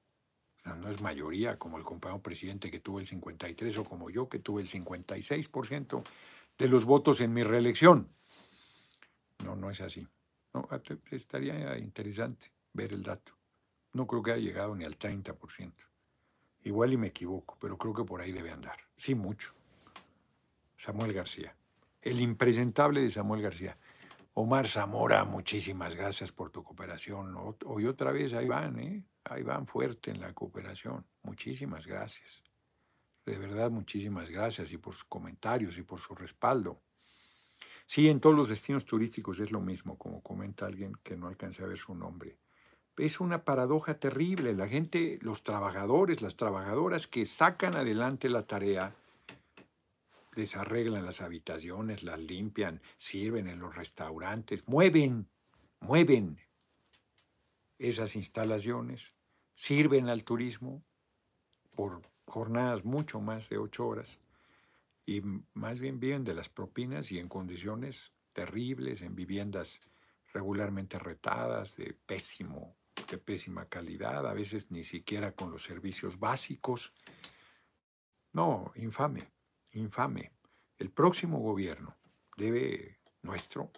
[0.66, 4.40] no es mayoría como el compañero presidente que tuvo el 53 o como yo que
[4.40, 6.04] tuve el 56%
[6.58, 8.10] de los votos en mi reelección.
[9.44, 10.08] No, no es así.
[10.54, 10.68] No,
[11.12, 13.34] estaría interesante ver el dato.
[13.94, 15.74] No creo que haya llegado ni al 30%.
[16.64, 18.78] Igual y me equivoco, pero creo que por ahí debe andar.
[18.96, 19.54] Sí, mucho.
[20.76, 21.56] Samuel García.
[22.02, 23.78] El impresentable de Samuel García.
[24.34, 27.36] Omar Zamora, muchísimas gracias por tu cooperación.
[27.66, 29.04] Hoy otra vez ahí van, ¿eh?
[29.26, 31.06] ahí van fuerte en la cooperación.
[31.24, 32.44] Muchísimas gracias.
[33.26, 36.82] De verdad, muchísimas gracias y por sus comentarios y por su respaldo.
[37.86, 41.64] Sí, en todos los destinos turísticos es lo mismo, como comenta alguien que no alcance
[41.64, 42.38] a ver su nombre.
[42.96, 44.54] Es una paradoja terrible.
[44.54, 48.96] La gente, los trabajadores, las trabajadoras que sacan adelante la tarea,
[50.40, 55.28] desarreglan las habitaciones, las limpian, sirven en los restaurantes, mueven,
[55.82, 56.40] mueven
[57.78, 59.16] esas instalaciones,
[59.54, 60.82] sirven al turismo
[61.76, 64.22] por jornadas mucho más de ocho horas
[65.06, 65.22] y
[65.54, 69.82] más bien viven de las propinas y en condiciones terribles, en viviendas
[70.34, 72.78] regularmente retadas, de pésimo,
[73.12, 76.94] de pésima calidad, a veces ni siquiera con los servicios básicos.
[78.32, 79.39] No, infame
[79.74, 80.32] infame.
[80.78, 81.98] El próximo gobierno
[82.38, 83.72] debe, nuestro,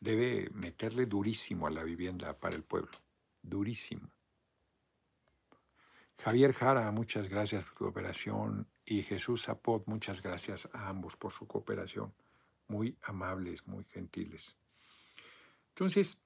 [0.00, 2.96] debe meterle durísimo a la vivienda para el pueblo.
[3.42, 4.10] Durísimo.
[6.18, 8.68] Javier Jara, muchas gracias por tu cooperación.
[8.84, 12.14] Y Jesús Zapot, muchas gracias a ambos por su cooperación.
[12.68, 14.56] Muy amables, muy gentiles.
[15.70, 16.22] Entonces,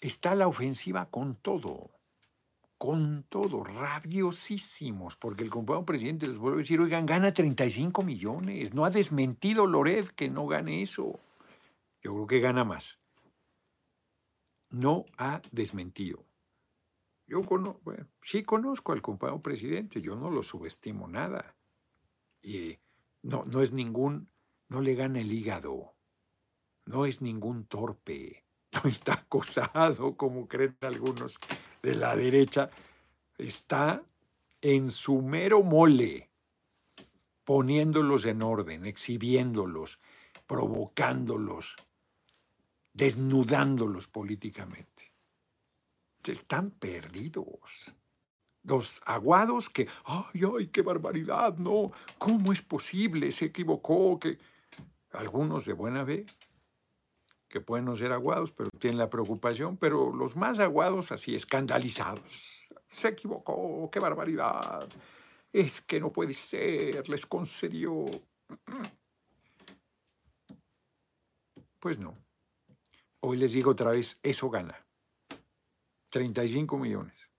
[0.00, 1.90] está la ofensiva con todo
[2.84, 8.74] con todo, rabiosísimos, porque el compañero presidente les vuelve a decir, oigan, gana 35 millones,
[8.74, 11.18] no ha desmentido Lored que no gane eso.
[12.02, 13.00] Yo creo que gana más.
[14.68, 16.26] No ha desmentido.
[17.26, 17.40] Yo
[18.20, 21.56] sí conozco al compañero presidente, yo no lo subestimo nada.
[22.42, 22.80] Y
[23.22, 24.28] no, no es ningún,
[24.68, 25.94] no le gana el hígado,
[26.84, 31.38] no es ningún torpe, no está acosado como creen algunos
[31.84, 32.70] de la derecha
[33.36, 34.02] está
[34.62, 36.30] en su mero mole,
[37.44, 40.00] poniéndolos en orden, exhibiéndolos,
[40.46, 41.76] provocándolos,
[42.94, 45.12] desnudándolos políticamente.
[46.24, 47.94] Están perdidos.
[48.62, 53.30] Los aguados que, ay, ay, qué barbaridad, no, ¿cómo es posible?
[53.30, 54.38] Se equivocó, que
[55.12, 56.24] algunos de buena fe,
[57.54, 62.68] que pueden no ser aguados, pero tienen la preocupación, pero los más aguados así, escandalizados.
[62.88, 64.88] Se equivocó, qué barbaridad.
[65.52, 68.06] Es que no puede ser, les concedió.
[71.78, 72.18] Pues no.
[73.20, 74.84] Hoy les digo otra vez, eso gana.
[76.10, 77.30] 35 millones.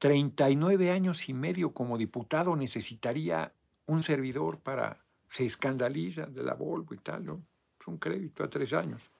[0.00, 3.54] 39 años y medio como diputado necesitaría
[3.86, 5.06] un servidor para...
[5.28, 7.46] Se escandaliza de la Volvo y tal, ¿no?
[7.86, 9.10] Un crédito a tres años.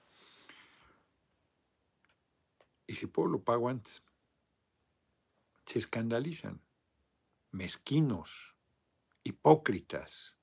[2.85, 4.03] Y si puedo, lo pago antes.
[5.65, 6.61] Se escandalizan.
[7.51, 8.55] Mezquinos,
[9.23, 10.37] hipócritas,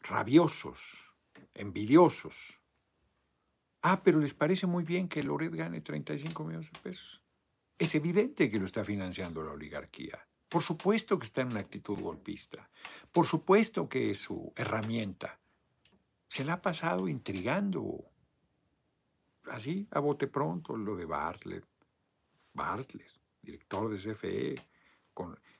[0.00, 1.14] rabiosos,
[1.54, 2.60] envidiosos.
[3.82, 7.22] Ah, pero les parece muy bien que Loret gane 35 millones de pesos.
[7.78, 10.26] Es evidente que lo está financiando la oligarquía.
[10.48, 12.70] Por supuesto que está en una actitud golpista.
[13.10, 15.41] Por supuesto que es su herramienta.
[16.32, 18.06] Se la ha pasado intrigando.
[19.50, 21.66] Así, a bote pronto, lo de Bartlett.
[22.54, 24.54] Bartlett, director de CFE,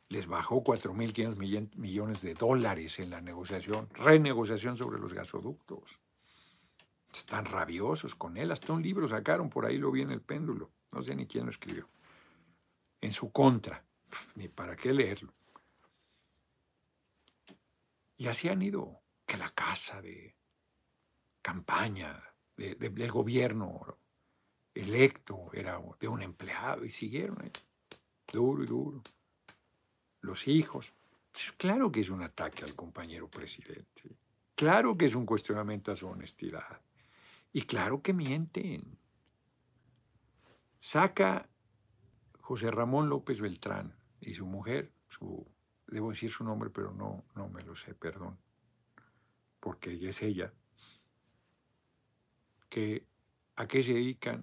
[0.08, 6.00] les bajó 4.500 millones de dólares en la negociación, renegociación sobre los gasoductos.
[7.12, 8.50] Están rabiosos con él.
[8.50, 10.70] Hasta un libro sacaron, por ahí lo vi en el péndulo.
[10.90, 11.86] No sé ni quién lo escribió.
[13.02, 13.84] En su contra.
[14.36, 15.34] Ni para qué leerlo.
[18.16, 19.02] Y así han ido.
[19.26, 20.34] Que la casa de
[21.42, 22.22] campaña
[22.56, 23.98] del gobierno
[24.74, 27.50] electo era de un empleado y siguieron.
[28.32, 29.02] Duro y duro.
[30.20, 30.94] Los hijos.
[31.56, 34.16] Claro que es un ataque al compañero presidente.
[34.54, 36.80] Claro que es un cuestionamiento a su honestidad.
[37.52, 38.98] Y claro que mienten.
[40.78, 41.48] Saca
[42.40, 45.46] José Ramón López Beltrán y su mujer, su,
[45.86, 48.38] debo decir su nombre, pero no, no me lo sé, perdón,
[49.60, 50.52] porque ella es ella,
[52.72, 53.06] que
[53.56, 54.40] a qué se dedican,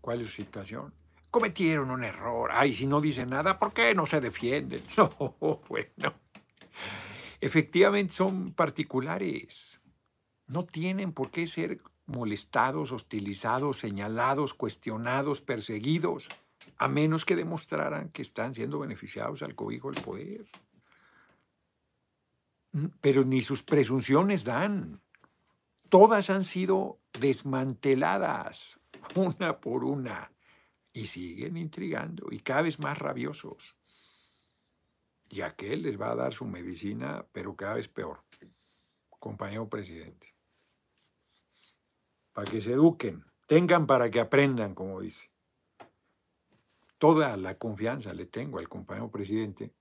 [0.00, 0.94] cuál es su situación.
[1.28, 2.50] Cometieron un error.
[2.52, 4.80] Ay, si no dicen nada, ¿por qué no se defienden?
[4.96, 5.34] No,
[5.68, 6.14] bueno.
[7.40, 9.80] Efectivamente son particulares.
[10.46, 16.28] No tienen por qué ser molestados, hostilizados, señalados, cuestionados, perseguidos,
[16.76, 20.46] a menos que demostraran que están siendo beneficiados al cobijo del poder.
[23.00, 25.00] Pero ni sus presunciones dan.
[25.88, 28.80] Todas han sido desmanteladas,
[29.14, 30.32] una por una,
[30.92, 33.76] y siguen intrigando, y cada vez más rabiosos.
[35.30, 38.24] Y aquel les va a dar su medicina, pero cada vez peor,
[39.18, 40.38] compañero presidente
[42.38, 45.32] para que se eduquen, tengan para que aprendan, como dice.
[46.96, 49.74] Toda la confianza le tengo al compañero presidente,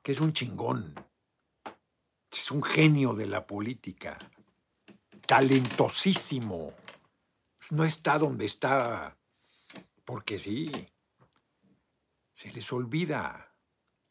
[0.00, 0.94] que es un chingón,
[2.38, 4.18] es un genio de la política,
[5.26, 6.72] talentosísimo.
[7.70, 9.16] No está donde está
[10.04, 10.70] porque sí.
[12.32, 13.54] Se les olvida.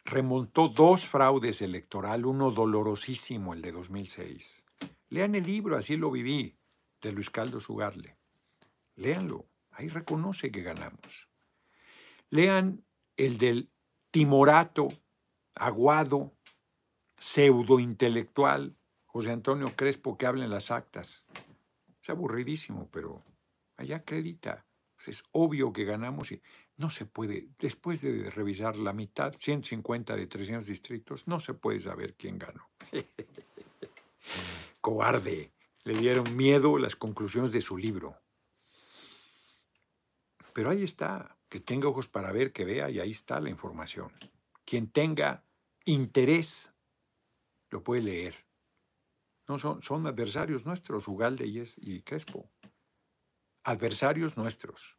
[0.06, 4.66] Remontó dos fraudes electorales, uno dolorosísimo, el de 2006
[5.10, 6.56] Lean el libro, así lo viví,
[7.02, 8.18] de Luis Caldo Sugarle.
[8.96, 11.30] Léanlo, ahí reconoce que ganamos.
[12.30, 12.86] Lean
[13.18, 13.72] el del
[14.12, 14.90] timorato,
[15.56, 16.34] aguado,
[17.20, 21.26] pseudo intelectual, José Antonio Crespo, que habla en las actas.
[22.02, 23.24] Es aburridísimo, pero
[23.78, 24.66] allá acredita.
[25.06, 26.42] Es obvio que ganamos y
[26.76, 31.80] no se puede, después de revisar la mitad, 150 de 300 distritos, no se puede
[31.80, 32.70] saber quién ganó.
[34.82, 35.52] cobarde.
[35.84, 38.18] Le dieron miedo las conclusiones de su libro.
[40.54, 44.12] Pero ahí está, que tenga ojos para ver, que vea, y ahí está la información.
[44.66, 45.44] Quien tenga
[45.86, 46.76] interés
[47.70, 48.36] lo puede leer.
[49.48, 52.50] No son, son adversarios nuestros, Ugalde y, Crespo.
[53.64, 54.98] Adversarios nuestros.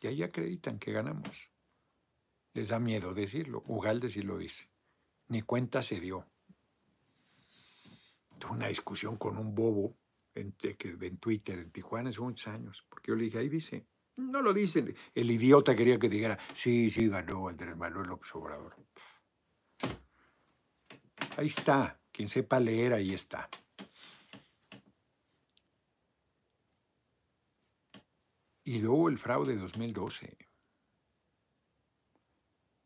[0.00, 1.50] Y ahí acreditan que ganamos.
[2.54, 3.62] Les da miedo decirlo.
[3.66, 4.68] Ugalde sí lo dice.
[5.28, 6.26] Ni cuenta se dio
[8.50, 9.96] una discusión con un bobo
[10.34, 14.42] en, en Twitter, en Tijuana, hace muchos años, porque yo le dije, ahí dice, no
[14.42, 18.76] lo dice, el idiota quería que dijera, sí, sí, ganó Andrés Manuel López Obrador.
[21.36, 23.48] Ahí está, quien sepa leer, ahí está.
[28.64, 30.36] Y luego el fraude de 2012.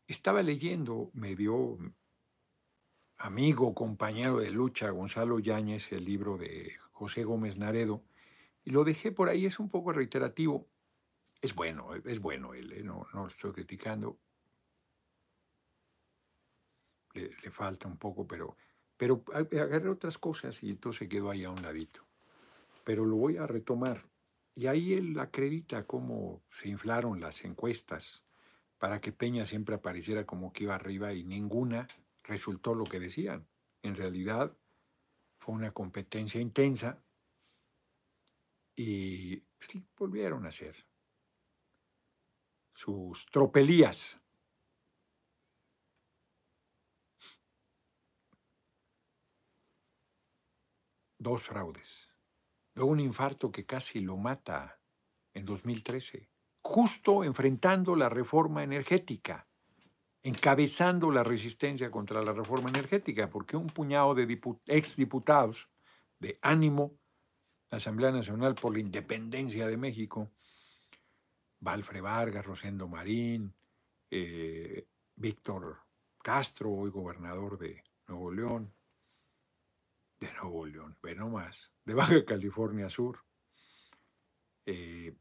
[0.07, 1.77] Estaba leyendo, me dio,
[3.17, 8.05] amigo, compañero de lucha, Gonzalo Yáñez, el libro de José Gómez Naredo,
[8.63, 10.69] y lo dejé por ahí, es un poco reiterativo.
[11.41, 12.83] Es bueno, es bueno él, ¿eh?
[12.83, 14.17] no, no lo estoy criticando.
[17.17, 18.55] Le, falta un poco, pero,
[18.95, 22.01] pero agarré otras cosas y entonces quedó ahí a un ladito.
[22.83, 24.05] Pero lo voy a retomar.
[24.55, 28.23] Y ahí él acredita cómo se inflaron las encuestas
[28.77, 31.87] para que Peña siempre apareciera como que iba arriba y ninguna
[32.23, 33.47] resultó lo que decían.
[33.81, 34.55] En realidad
[35.39, 37.03] fue una competencia intensa
[38.75, 40.75] y pues, volvieron a hacer
[42.67, 44.21] sus tropelías.
[51.27, 52.15] Dos fraudes.
[52.73, 54.79] Luego un infarto que casi lo mata
[55.33, 56.29] en 2013,
[56.61, 59.45] justo enfrentando la reforma energética,
[60.23, 65.69] encabezando la resistencia contra la reforma energética, porque un puñado de exdiputados
[66.17, 66.97] de ánimo,
[67.71, 70.31] la Asamblea Nacional por la Independencia de México,
[71.59, 73.53] Valfre Vargas, Rosendo Marín,
[74.09, 75.81] eh, Víctor
[76.19, 78.76] Castro, hoy gobernador de Nuevo León,
[80.19, 83.19] de Nuevo León, ve más, de Baja California Sur,
[84.65, 85.15] eh,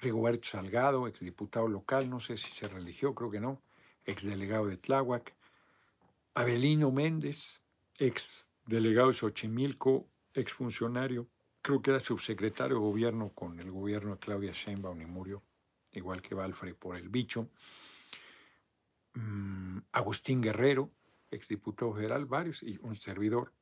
[0.00, 3.62] Rigoberto Salgado, exdiputado local, no sé si se religió, creo que no,
[4.04, 5.34] exdelegado de Tláhuac,
[6.34, 7.64] Abelino Méndez,
[7.98, 11.28] exdelegado de Xochimilco, exfuncionario,
[11.62, 15.42] creo que era subsecretario de gobierno con el gobierno de Claudia Sheinbaum y murió,
[15.92, 17.50] igual que Valfre por el bicho.
[19.14, 20.92] Mm, Agustín Guerrero,
[21.30, 23.52] exdiputado federal, varios, y un servidor.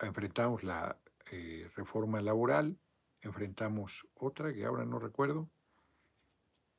[0.00, 0.98] Enfrentamos la
[1.30, 2.78] eh, reforma laboral,
[3.20, 5.50] enfrentamos otra que ahora no recuerdo,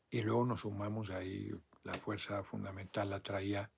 [0.09, 1.51] y luego nos sumamos ahí,
[1.84, 3.71] la fuerza fundamental la traía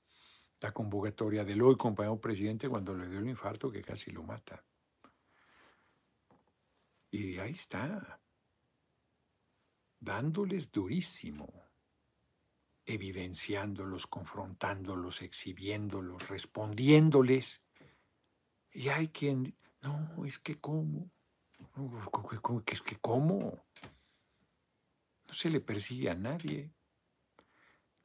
[0.59, 4.63] la convocatoria del hoy compañero presidente cuando le dio el infarto que casi lo mata.
[7.11, 8.19] Y ahí está,
[9.99, 11.66] dándoles durísimo,
[12.87, 17.63] evidenciándolos, confrontándolos, exhibiéndolos, respondiéndoles.
[18.71, 21.11] Y hay quien, no, es que cómo,
[22.65, 23.63] es que cómo.
[25.27, 26.71] No se le persigue a nadie,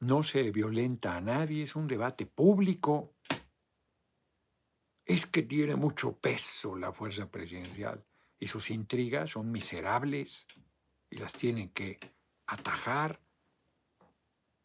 [0.01, 3.15] no se violenta a nadie, es un debate público.
[5.05, 8.05] Es que tiene mucho peso la fuerza presidencial
[8.37, 10.45] y sus intrigas son miserables
[11.09, 11.97] y las tienen que
[12.47, 13.22] atajar.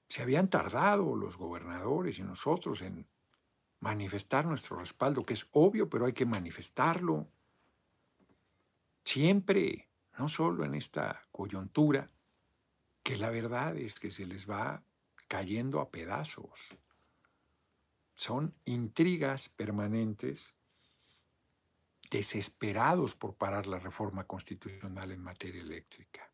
[0.08, 3.06] Se habían tardado los gobernadores y nosotros en
[3.80, 7.28] manifestar nuestro respaldo, que es obvio, pero hay que manifestarlo.
[9.04, 9.88] Siempre,
[10.18, 12.10] no solo en esta coyuntura,
[13.02, 14.82] que la verdad es que se les va
[15.28, 16.76] cayendo a pedazos.
[18.14, 20.54] Son intrigas permanentes
[22.10, 26.30] desesperados por parar la reforma constitucional en materia eléctrica,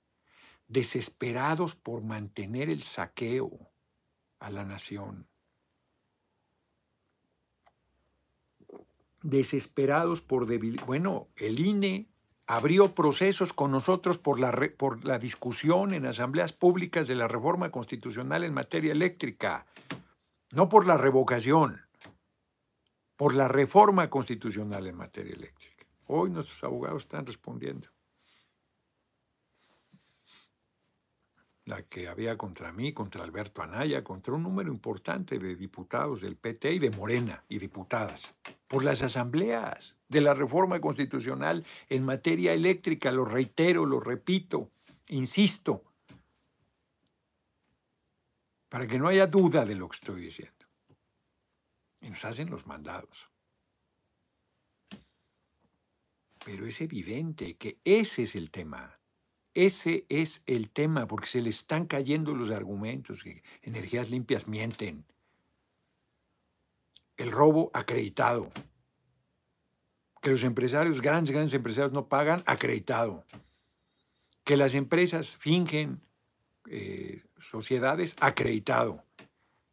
[0.68, 3.70] desesperados por mantener el saqueo
[4.38, 5.26] a la nación,
[9.22, 10.86] desesperados por debilitar.
[10.86, 12.08] Bueno, el INE
[12.46, 17.70] abrió procesos con nosotros por la, por la discusión en asambleas públicas de la reforma
[17.70, 19.66] constitucional en materia eléctrica,
[20.50, 21.84] no por la revocación
[23.16, 25.86] por la reforma constitucional en materia eléctrica.
[26.06, 27.88] Hoy nuestros abogados están respondiendo.
[31.66, 36.36] La que había contra mí, contra Alberto Anaya, contra un número importante de diputados del
[36.36, 38.34] PT y de Morena y diputadas,
[38.66, 44.70] por las asambleas de la reforma constitucional en materia eléctrica, lo reitero, lo repito,
[45.08, 45.82] insisto,
[48.68, 50.66] para que no haya duda de lo que estoy diciendo
[52.04, 53.30] y nos hacen los mandados.
[56.44, 58.98] Pero es evidente que ese es el tema.
[59.54, 65.04] Ese es el tema, porque se le están cayendo los argumentos que energías limpias mienten.
[67.16, 68.50] El robo acreditado.
[70.20, 73.24] Que los empresarios, grandes, grandes empresarios no pagan, acreditado.
[74.42, 76.00] Que las empresas fingen
[76.68, 79.04] eh, sociedades, acreditado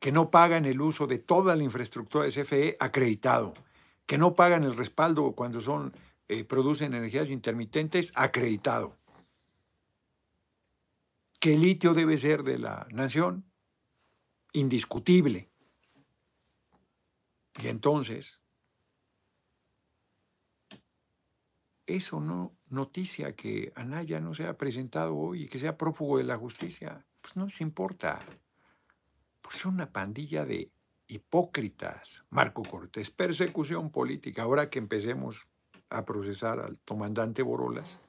[0.01, 3.53] que no pagan el uso de toda la infraestructura de CFE acreditado,
[4.07, 5.93] que no pagan el respaldo cuando son,
[6.27, 8.97] eh, producen energías intermitentes acreditado,
[11.41, 13.51] que el litio debe ser de la nación,
[14.53, 15.49] indiscutible.
[17.63, 18.43] Y entonces,
[21.87, 26.37] eso no noticia que Anaya no sea presentado hoy y que sea prófugo de la
[26.37, 28.19] justicia, pues no les importa.
[29.41, 30.71] Pues son una pandilla de
[31.07, 32.23] hipócritas.
[32.29, 34.43] Marco Cortés, persecución política.
[34.43, 35.47] Ahora que empecemos
[35.89, 37.99] a procesar al comandante Borolas,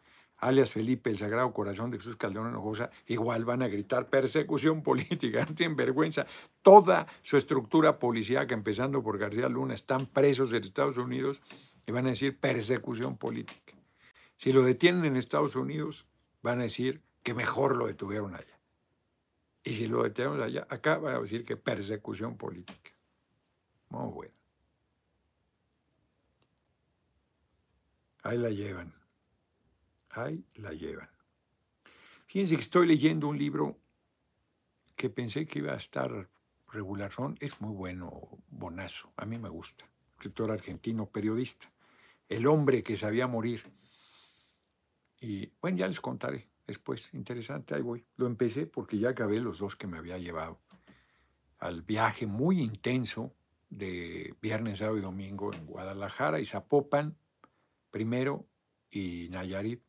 [0.42, 5.46] alias Felipe, el Sagrado Corazón de Jesús Calderón Hinojosa, igual van a gritar persecución política,
[5.76, 6.26] vergüenza.
[6.62, 11.40] Toda su estructura policíaca, empezando por García Luna, están presos en Estados Unidos
[11.86, 13.72] y van a decir persecución política.
[14.36, 16.06] Si lo detienen en Estados Unidos,
[16.42, 18.58] van a decir que mejor lo detuvieron allá.
[19.62, 22.90] Y si lo detuvieron allá, acá van a decir que persecución política.
[23.90, 24.34] Muy bueno.
[28.24, 29.01] Ahí la llevan.
[30.12, 31.10] Ahí la llevan.
[32.26, 33.78] Fíjense que estoy leyendo un libro
[34.96, 36.28] que pensé que iba a estar
[36.68, 37.12] regular.
[37.12, 39.12] Son, es muy bueno, bonazo.
[39.16, 39.88] A mí me gusta.
[40.12, 41.72] Escritor argentino, periodista.
[42.28, 43.62] El hombre que sabía morir.
[45.20, 47.12] Y bueno, ya les contaré después.
[47.14, 48.04] Interesante, ahí voy.
[48.16, 50.60] Lo empecé porque ya acabé los dos que me había llevado
[51.62, 53.32] al viaje muy intenso
[53.70, 57.16] de viernes, sábado y domingo en Guadalajara y Zapopan
[57.90, 58.46] primero
[58.90, 59.80] y Nayarit.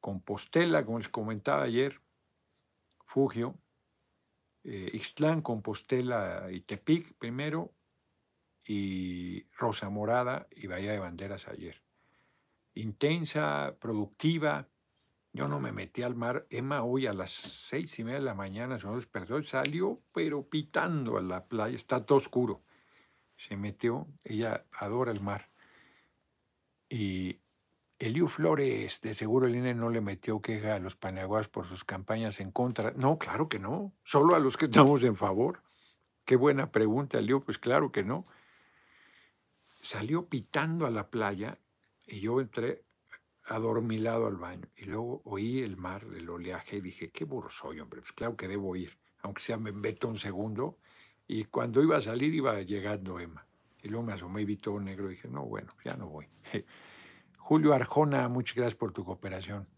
[0.00, 2.00] Compostela, como les comentaba ayer,
[3.04, 3.58] Fugio,
[4.64, 7.72] eh, Ixtlán, Compostela y Tepic primero
[8.64, 11.82] y Rosa Morada y Bahía de Banderas ayer.
[12.74, 14.68] Intensa, productiva.
[15.32, 16.46] Yo no me metí al mar.
[16.50, 20.48] Emma hoy a las seis y media de la mañana se despertó y salió, pero
[20.48, 21.76] pitando a la playa.
[21.76, 22.62] Está todo oscuro
[23.36, 25.50] se metió, ella adora el mar.
[26.88, 27.40] Y
[27.98, 31.84] Eliu Flores, de seguro el INE no le metió queja a los paneaguas por sus
[31.84, 32.92] campañas en contra.
[32.92, 35.62] No, claro que no, solo a los que estamos en favor.
[36.26, 38.26] Qué buena pregunta, Eliu, pues claro que no.
[39.80, 41.58] Salió pitando a la playa
[42.06, 42.84] y yo entré
[43.44, 47.80] adormilado al baño y luego oí el mar, el oleaje y dije, qué burro soy,
[47.80, 50.78] hombre, pues claro que debo ir, aunque sea me meto un segundo
[51.28, 53.46] y cuando iba a salir iba llegando Emma.
[53.82, 56.28] Y luego me asomé y vi todo negro y dije, no, bueno, ya no voy.
[57.48, 59.68] Julio Arjona, muchas gracias por tu cooperación.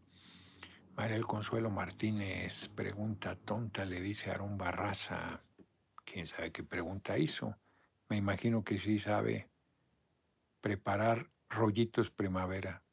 [0.96, 5.42] María el Consuelo Martínez, pregunta tonta, le dice Aarón Barraza.
[6.02, 7.58] ¿Quién sabe qué pregunta hizo?
[8.08, 9.50] Me imagino que sí sabe
[10.62, 12.84] preparar rollitos primavera.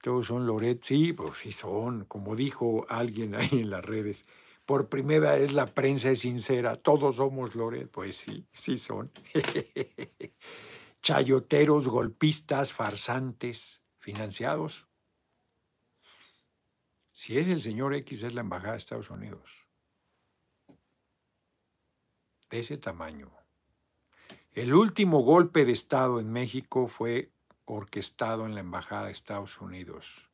[0.00, 4.26] Todos son Loret, sí, pues sí son, como dijo alguien ahí en las redes
[4.64, 9.12] por primera vez la prensa es sincera, todos somos Loret, pues sí, sí son.
[11.02, 14.88] Chayoteros, golpistas, farsantes, financiados.
[17.12, 19.64] Si es el señor X, es la embajada de Estados Unidos.
[22.50, 23.30] De ese tamaño.
[24.52, 27.30] El último golpe de Estado en México fue
[27.64, 30.28] orquestado en la embajada de Estados Unidos.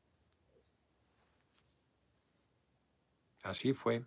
[3.42, 4.04] Así fue.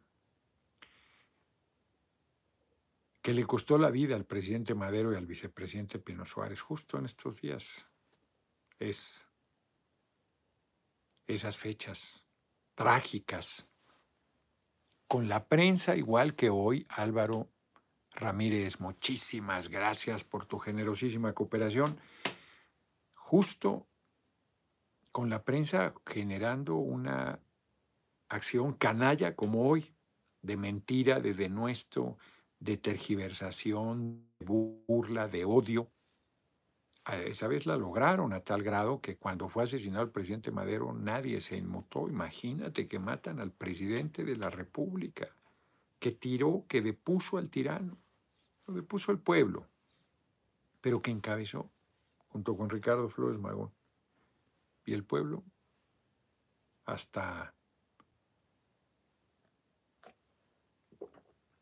[3.22, 7.06] que le costó la vida al presidente Madero y al vicepresidente Pino Suárez justo en
[7.06, 7.92] estos días.
[8.80, 9.31] Es
[11.34, 12.28] esas fechas
[12.76, 13.70] trágicas.
[15.08, 17.50] Con la prensa, igual que hoy, Álvaro
[18.12, 22.00] Ramírez, muchísimas gracias por tu generosísima cooperación.
[23.14, 23.88] Justo
[25.12, 27.40] con la prensa generando una
[28.30, 29.94] acción canalla como hoy,
[30.42, 32.18] de mentira, de denuesto,
[32.60, 35.92] de tergiversación, de burla, de odio.
[37.06, 41.42] Esa vez la lograron a tal grado que cuando fue asesinado el presidente Madero nadie
[41.42, 42.08] se inmutó.
[42.08, 45.28] Imagínate que matan al presidente de la República,
[46.00, 47.98] que tiró, que depuso al tirano,
[48.68, 49.68] lo depuso al pueblo,
[50.80, 51.72] pero que encabezó
[52.28, 53.72] junto con Ricardo Flores Magón.
[54.86, 55.44] Y el pueblo
[56.86, 57.54] hasta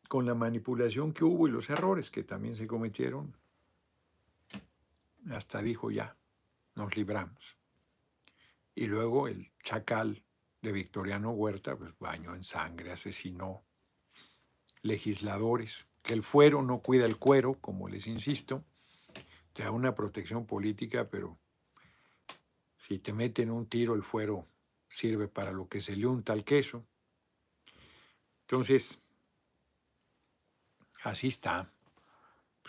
[0.08, 3.32] con la manipulación que hubo y los errores que también se cometieron,
[5.30, 6.16] hasta dijo ya,
[6.74, 7.58] nos libramos.
[8.74, 10.24] Y luego el chacal
[10.62, 13.64] de Victoriano Huerta, pues baño en sangre, asesinó
[14.82, 18.64] legisladores, que el fuero no cuida el cuero, como les insisto,
[19.52, 21.38] te da una protección política, pero
[22.76, 24.46] si te meten un tiro, el fuero
[24.88, 26.86] sirve para lo que se le unta al queso.
[28.42, 29.02] Entonces,
[31.02, 31.72] Así está.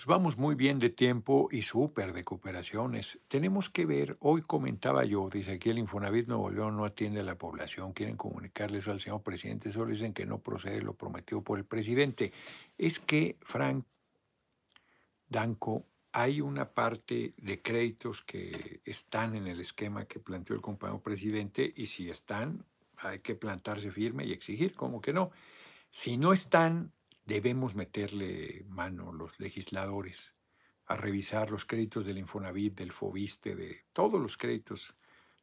[0.01, 3.21] Pues vamos muy bien de tiempo y súper de cooperaciones.
[3.27, 7.23] Tenemos que ver, hoy comentaba yo, dice aquí el Infonavit Nuevo León no atiende a
[7.23, 11.43] la población, quieren comunicarle eso al señor presidente, solo dicen que no procede lo prometido
[11.43, 12.33] por el presidente.
[12.79, 13.85] Es que, Frank
[15.29, 21.03] Danco, hay una parte de créditos que están en el esquema que planteó el compañero
[21.03, 22.65] presidente y si están,
[22.97, 25.29] hay que plantarse firme y exigir, como que no.
[25.91, 26.91] Si no están,
[27.31, 30.35] debemos meterle mano los legisladores
[30.85, 34.97] a revisar los créditos del Infonavit, del Fobiste, de todos los créditos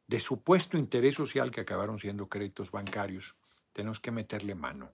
[0.05, 3.35] de supuesto interés social que acabaron siendo créditos bancarios.
[3.73, 4.93] Tenemos que meterle mano.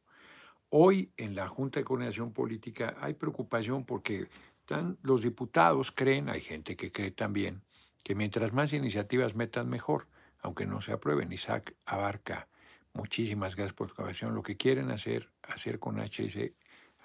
[0.69, 4.29] Hoy en la Junta de Coordinación Política hay preocupación porque
[4.61, 7.61] están, los diputados creen, hay gente que cree también,
[8.05, 10.07] que mientras más iniciativas metan mejor,
[10.39, 11.33] aunque no se aprueben.
[11.33, 12.47] Isaac abarca
[12.93, 16.53] muchísimas gracias por tu Lo que quieren hacer, hacer con HS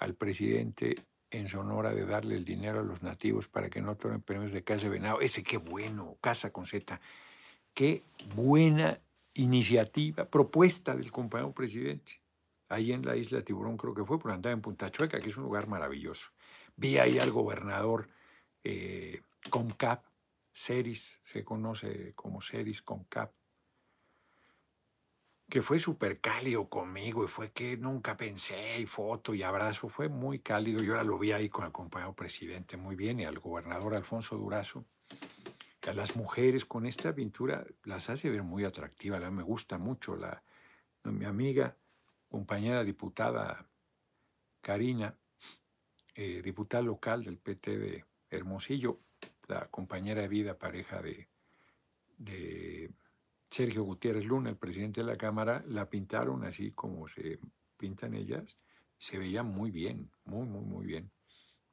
[0.01, 0.95] al presidente
[1.29, 4.63] en Sonora de darle el dinero a los nativos para que no tomen premios de
[4.63, 5.21] casa de venado.
[5.21, 6.99] Ese qué bueno, casa con Z.
[7.73, 8.03] Qué
[8.35, 8.99] buena
[9.35, 12.19] iniciativa, propuesta del compañero presidente.
[12.67, 15.37] Ahí en la isla Tiburón creo que fue, por andar en Punta Chueca, que es
[15.37, 16.31] un lugar maravilloso.
[16.75, 18.09] Vi ahí al gobernador
[18.63, 20.03] eh, Comcap,
[20.51, 23.31] Ceris, se conoce como Ceris Comcap,
[25.51, 30.07] que fue súper cálido conmigo y fue que nunca pensé, y foto y abrazo, fue
[30.07, 30.81] muy cálido.
[30.81, 34.37] Yo ahora lo vi ahí con el compañero presidente muy bien y al gobernador Alfonso
[34.37, 34.85] Durazo.
[35.85, 40.15] A las mujeres con esta pintura las hace ver muy atractivas, me gusta mucho.
[40.15, 40.41] La,
[41.03, 41.75] mi amiga,
[42.29, 43.69] compañera diputada
[44.61, 45.17] Karina,
[46.15, 49.01] eh, diputada local del PT de Hermosillo,
[49.49, 51.27] la compañera de vida, pareja de,
[52.17, 52.89] de
[53.51, 57.37] Sergio Gutiérrez Luna, el presidente de la Cámara, la pintaron así como se
[57.75, 58.57] pintan ellas.
[58.97, 61.11] Se veía muy bien, muy, muy, muy bien,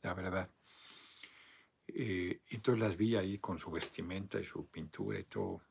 [0.03, 0.51] la verdad.
[1.87, 5.63] Eh, entonces las vi ahí con su vestimenta y su pintura y todo.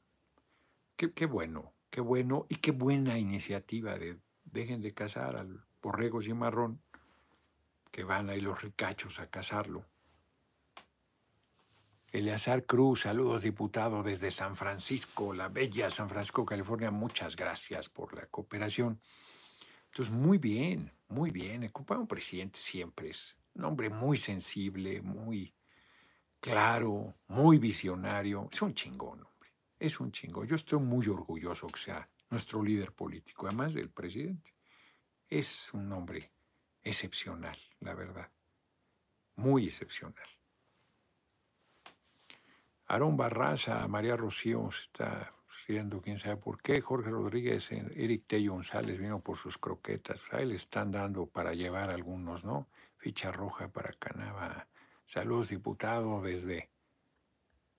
[0.95, 6.19] Qué, qué, bueno, qué bueno y qué buena iniciativa de dejen de cazar al borrego
[6.33, 6.81] marrón
[7.91, 9.85] que van ahí los ricachos a cazarlo.
[12.17, 18.15] Eleazar Cruz, saludos diputado desde San Francisco, la bella San Francisco, California, muchas gracias por
[18.15, 18.99] la cooperación.
[19.91, 21.61] Entonces, muy bien, muy bien.
[21.61, 25.53] El compañero presidente siempre es un hombre muy sensible, muy
[26.39, 28.49] claro, muy visionario.
[28.51, 29.53] Es un chingón, hombre.
[29.77, 30.47] Es un chingón.
[30.47, 34.55] Yo estoy muy orgulloso que sea nuestro líder político, además del presidente.
[35.29, 36.31] Es un hombre
[36.81, 38.31] excepcional, la verdad.
[39.35, 40.36] Muy excepcional.
[42.87, 45.33] Aarón Barraza, María Rocío se está
[45.67, 46.79] riendo, quién sabe por qué.
[46.79, 50.23] Jorge Rodríguez, eh, Eric Tello González vino por sus croquetas.
[50.33, 52.67] Ahí le están dando para llevar algunos, ¿no?
[52.97, 54.67] Ficha roja para Canava.
[55.05, 56.69] Saludos, diputado, desde.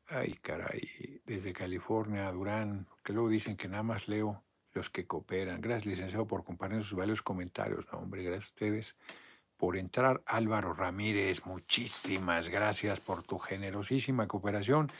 [0.09, 4.43] Ay, caray, desde California, Durán, que luego dicen que nada más leo
[4.73, 5.61] los que cooperan.
[5.61, 7.87] Gracias, licenciado, por compartir sus valiosos comentarios.
[7.93, 8.99] No, hombre, gracias a ustedes
[9.59, 10.23] por entrar.
[10.25, 14.91] Álvaro Ramírez, muchísimas gracias por tu generosísima cooperación.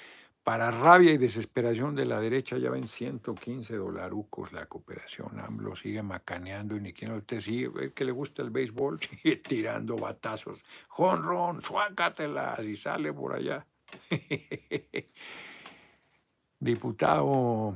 [0.43, 5.41] Para rabia y desesperación de la derecha ya ven 115 dolarucos la cooperación.
[5.41, 9.97] AMLO sigue macaneando y ni quien te sigue, que le gusta el béisbol, sigue tirando
[9.97, 10.65] batazos.
[10.89, 13.67] Jonrón, suácatelas y sale por allá.
[16.61, 17.75] Diputado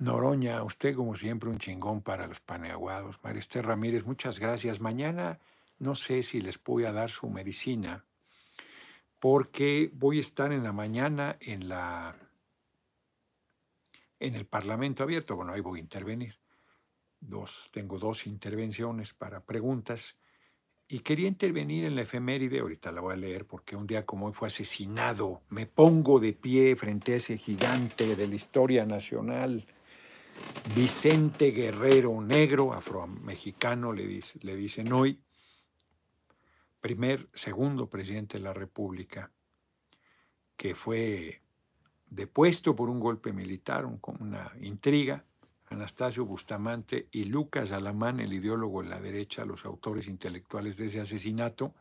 [0.00, 3.22] Noroña, usted como siempre un chingón para los paneaguados.
[3.22, 4.80] Mariste Ramírez, muchas gracias.
[4.80, 5.38] Mañana
[5.78, 8.06] no sé si les voy a dar su medicina
[9.18, 12.16] porque voy a estar en la mañana en la
[14.18, 15.36] en el Parlamento abierto.
[15.36, 16.38] Bueno, ahí voy a intervenir.
[17.20, 20.16] Dos, tengo dos intervenciones para preguntas
[20.88, 24.26] y quería intervenir en la efeméride, ahorita la voy a leer porque un día como
[24.26, 29.66] hoy fue asesinado, me pongo de pie frente a ese gigante de la historia nacional,
[30.74, 35.20] Vicente Guerrero Negro, afromexicano, le, le dicen hoy,
[36.80, 39.30] primer, segundo presidente de la República,
[40.56, 41.42] que fue
[42.08, 45.24] depuesto por un golpe militar, con una intriga,
[45.70, 51.00] Anastasio Bustamante y Lucas Alamán, el ideólogo de la derecha, los autores intelectuales de ese
[51.00, 51.74] asesinato.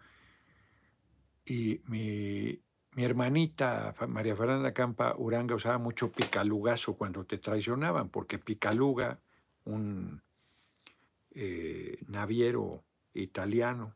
[1.43, 2.61] Y mi
[2.95, 9.19] mi hermanita María Fernanda Campa Uranga usaba mucho picalugazo cuando te traicionaban, porque picaluga,
[9.65, 10.21] un
[11.31, 12.83] eh, naviero
[13.13, 13.95] italiano,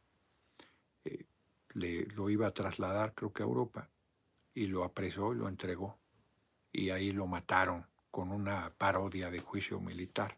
[1.04, 1.26] eh,
[1.74, 3.90] le, lo iba a trasladar creo que a Europa
[4.54, 5.98] y lo apresó y lo entregó.
[6.72, 10.38] Y ahí lo mataron con una parodia de juicio militar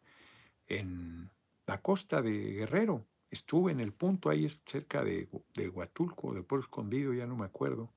[0.68, 1.30] en
[1.66, 3.06] la costa de Guerrero.
[3.30, 7.46] Estuve en el punto ahí cerca de, de Huatulco, de Pueblo Escondido, ya no me
[7.46, 7.92] acuerdo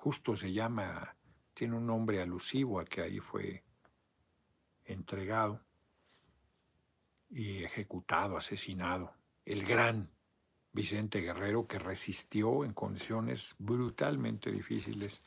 [0.00, 1.14] justo se llama,
[1.52, 3.62] tiene un nombre alusivo a que ahí fue
[4.84, 5.60] entregado
[7.28, 10.10] y ejecutado, asesinado, el gran
[10.72, 15.20] Vicente Guerrero que resistió en condiciones brutalmente difíciles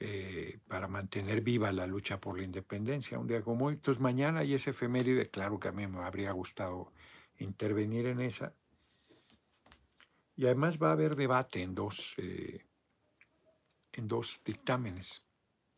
[0.00, 3.18] eh, para mantener viva la lucha por la independencia.
[3.18, 6.32] Un día como hoy, entonces mañana y ese efeméride, claro que a mí me habría
[6.32, 6.92] gustado
[7.38, 8.54] intervenir en esa.
[10.36, 12.66] Y además va a haber debate en dos, eh,
[13.98, 15.22] en dos dictámenes.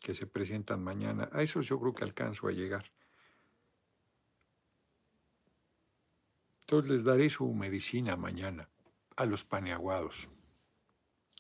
[0.01, 1.29] que se presentan mañana.
[1.33, 2.93] A eso yo creo que alcanzo a llegar.
[6.61, 8.69] Entonces les daré su medicina mañana
[9.17, 10.29] a los paneaguados.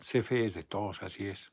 [0.01, 1.53] CFE es de todos, así es.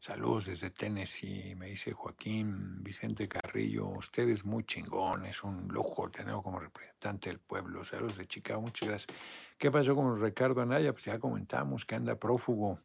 [0.00, 3.88] Saludos desde Tennessee, me dice Joaquín Vicente Carrillo.
[3.88, 7.82] Usted es muy chingón, es un lujo tenerlo como representante del pueblo.
[7.84, 9.18] Saludos de Chicago, muchas gracias.
[9.58, 10.92] ¿Qué pasó con Ricardo Anaya?
[10.92, 12.80] Pues ya comentamos que anda prófugo.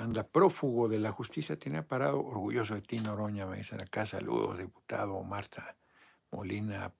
[0.00, 1.58] Anda prófugo de la justicia.
[1.58, 4.06] Tenía parado, orgulloso de ti, Noroña, me dicen acá.
[4.06, 5.76] Saludos, diputado Marta
[6.30, 6.94] Molina,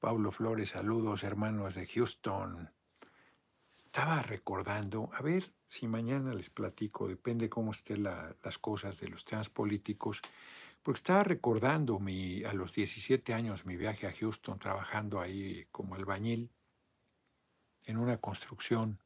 [0.00, 2.70] Pablo Flores, saludos, hermanos de Houston.
[3.84, 9.26] Estaba recordando, a ver si mañana les platico, depende cómo estén las cosas de los
[9.26, 10.22] temas políticos,
[10.82, 15.94] porque estaba recordando mi, a los 17 años mi viaje a Houston, trabajando ahí como
[15.94, 16.50] albañil
[17.84, 18.98] en una construcción.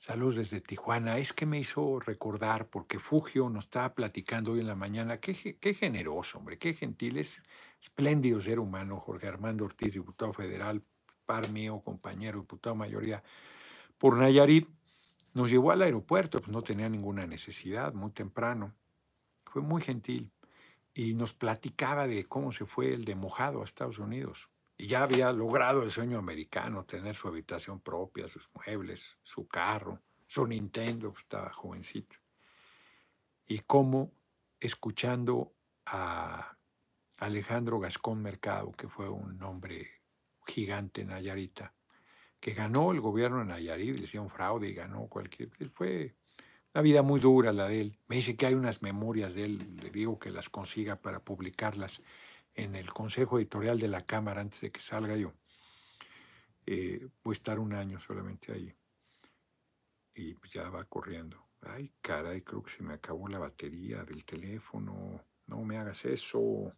[0.00, 1.18] Saludos desde Tijuana.
[1.18, 5.20] Es que me hizo recordar, porque Fugio nos estaba platicando hoy en la mañana.
[5.20, 5.34] Qué,
[5.74, 7.18] generoso, hombre, qué gentil.
[7.18, 7.44] Es
[7.82, 10.82] espléndido ser humano, Jorge Armando Ortiz, diputado federal,
[11.26, 13.22] par mío, compañero, diputado mayoría
[13.98, 14.66] por Nayarit,
[15.34, 18.72] nos llevó al aeropuerto, pues no tenía ninguna necesidad, muy temprano.
[19.44, 20.32] Fue muy gentil
[20.94, 24.48] y nos platicaba de cómo se fue el de mojado a Estados Unidos.
[24.80, 30.00] Y ya había logrado el sueño americano, tener su habitación propia, sus muebles, su carro,
[30.26, 32.14] su Nintendo, pues estaba jovencito.
[33.46, 34.10] Y cómo,
[34.58, 35.52] escuchando
[35.84, 36.56] a
[37.18, 39.86] Alejandro Gascón Mercado, que fue un hombre
[40.46, 41.74] gigante en Nayarita,
[42.40, 45.50] que ganó el gobierno en Nayarit, le hicieron fraude y ganó cualquier...
[45.74, 46.14] Fue
[46.72, 47.98] una vida muy dura la de él.
[48.08, 52.00] Me dice que hay unas memorias de él, le digo que las consiga para publicarlas
[52.54, 55.32] en el Consejo Editorial de la Cámara antes de que salga yo.
[56.66, 58.74] Eh, voy a estar un año solamente ahí.
[60.14, 61.48] Y pues ya va corriendo.
[61.62, 65.24] Ay, caray, creo que se me acabó la batería del teléfono.
[65.46, 66.72] No me hagas eso.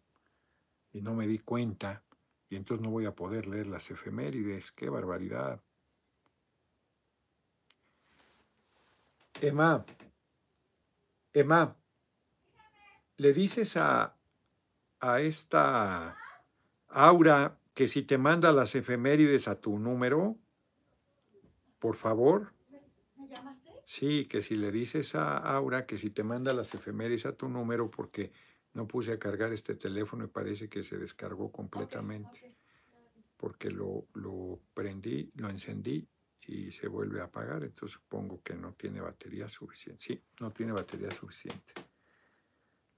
[0.93, 2.05] Y no me di cuenta
[2.53, 4.73] y entonces no voy a poder leer las efemérides.
[4.73, 5.59] ¡Qué barbaridad!
[9.41, 9.87] Emma,
[11.33, 11.75] Emma,
[13.17, 14.15] ¿le dices a,
[15.03, 16.17] a esta
[16.89, 20.39] Aura que si te manda las efemérides a tu número,
[21.79, 22.55] por favor?
[23.17, 23.73] ¿Me llamaste?
[23.85, 27.49] Sí, que si le dices a Aura que si te manda las efemérides a tu
[27.49, 28.33] número, porque
[28.75, 32.57] no puse a cargar este teléfono y parece que se descargó completamente.
[33.37, 36.09] Porque lo, lo prendí, lo encendí
[36.47, 37.65] y se vuelve a apagar.
[37.65, 40.01] Entonces supongo que no tiene batería suficiente.
[40.01, 41.75] Sí, no tiene batería suficiente.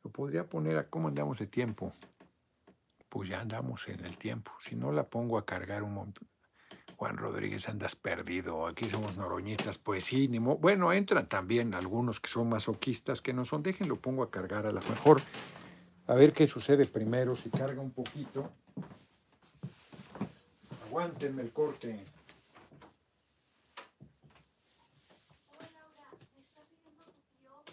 [0.05, 1.93] Lo podría poner a cómo andamos de tiempo.
[3.09, 4.53] Pues ya andamos en el tiempo.
[4.61, 6.29] Si no la pongo a cargar un montón.
[6.97, 8.67] Juan Rodríguez, andas perdido.
[8.67, 13.45] Aquí somos noroñistas, pues sí, ni bueno, entran también algunos que son masoquistas, que no
[13.45, 13.63] son.
[13.63, 15.21] Déjenlo, pongo a cargar a lo mejor
[16.07, 18.53] a ver qué sucede primero, si carga un poquito.
[20.87, 22.05] Aguántenme el corte.
[25.49, 27.65] Hola Laura, me está pidiendo tu tío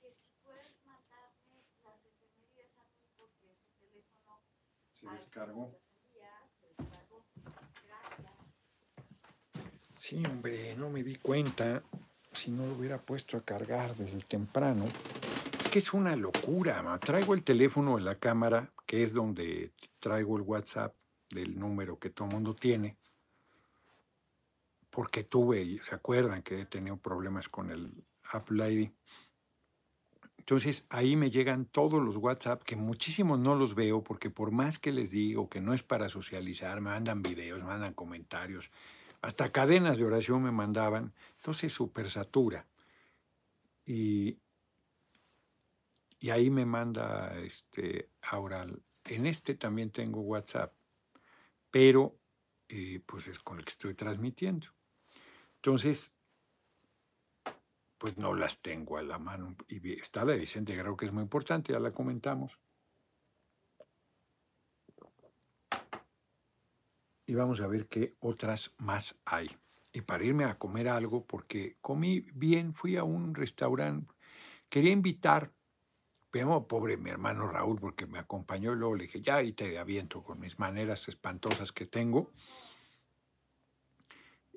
[0.00, 4.40] que si puedes mandarme las efemérides a mí porque su teléfono
[9.94, 11.82] Sí, hombre, no me di cuenta.
[12.32, 14.86] Si no lo hubiera puesto a cargar desde temprano
[15.70, 16.98] que es una locura.
[16.98, 20.96] Traigo el teléfono de la cámara, que es donde traigo el WhatsApp
[21.30, 22.96] del número que todo el mundo tiene,
[24.90, 28.90] porque tuve, ¿se acuerdan que he tenido problemas con el Apple ID?
[30.40, 34.78] Entonces ahí me llegan todos los WhatsApp, que muchísimos no los veo, porque por más
[34.78, 38.70] que les digo que no es para socializar, me mandan videos, me mandan comentarios,
[39.22, 42.66] hasta cadenas de oración me mandaban, entonces súper satura.
[43.86, 44.38] Y
[46.20, 48.66] y ahí me manda este, ahora,
[49.06, 50.74] en este también tengo WhatsApp,
[51.70, 52.18] pero
[52.68, 54.68] eh, pues es con el que estoy transmitiendo.
[55.56, 56.14] Entonces,
[58.00, 59.54] pues no las tengo a la mano.
[59.68, 62.58] Y está la de Vicente Guerrero, que es muy importante, ya la comentamos.
[67.26, 69.54] Y vamos a ver qué otras más hay.
[69.92, 74.12] Y para irme a comer algo, porque comí bien, fui a un restaurante,
[74.70, 75.52] quería invitar
[76.30, 79.78] pero pobre mi hermano Raúl, porque me acompañó y luego le dije, ya, y te
[79.78, 82.32] aviento con mis maneras espantosas que tengo.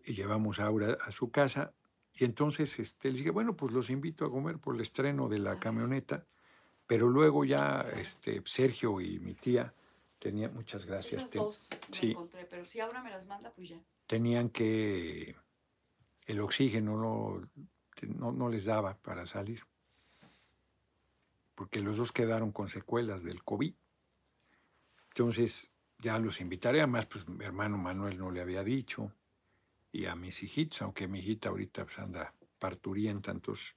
[0.05, 1.73] Y llevamos a Aura a su casa.
[2.15, 5.39] Y entonces este, le dije, bueno, pues los invito a comer por el estreno de
[5.39, 6.25] la camioneta.
[6.85, 9.73] Pero luego ya este, Sergio y mi tía
[10.19, 11.23] tenían, muchas gracias.
[11.23, 12.11] Esas dos me sí.
[12.11, 13.81] encontré, pero si ahora me las manda, pues ya.
[14.05, 15.35] Tenían que,
[16.25, 17.49] el oxígeno no,
[18.01, 19.61] no, no les daba para salir.
[21.55, 23.73] porque los dos quedaron con secuelas del COVID.
[25.09, 29.11] Entonces, ya los invitaré, además, pues mi hermano Manuel no le había dicho,
[29.93, 33.75] y a mis hijitos, aunque mi hijita ahorita pues, anda parturienta, entonces,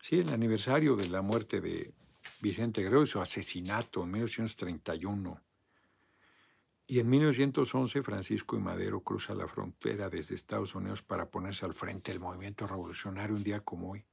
[0.00, 1.92] sí, el aniversario de la muerte de
[2.40, 5.40] Vicente Guerrero, su asesinato en 1931.
[6.86, 11.74] Y en 1911 Francisco y Madero cruza la frontera desde Estados Unidos para ponerse al
[11.74, 14.06] frente del movimiento revolucionario un día como hoy.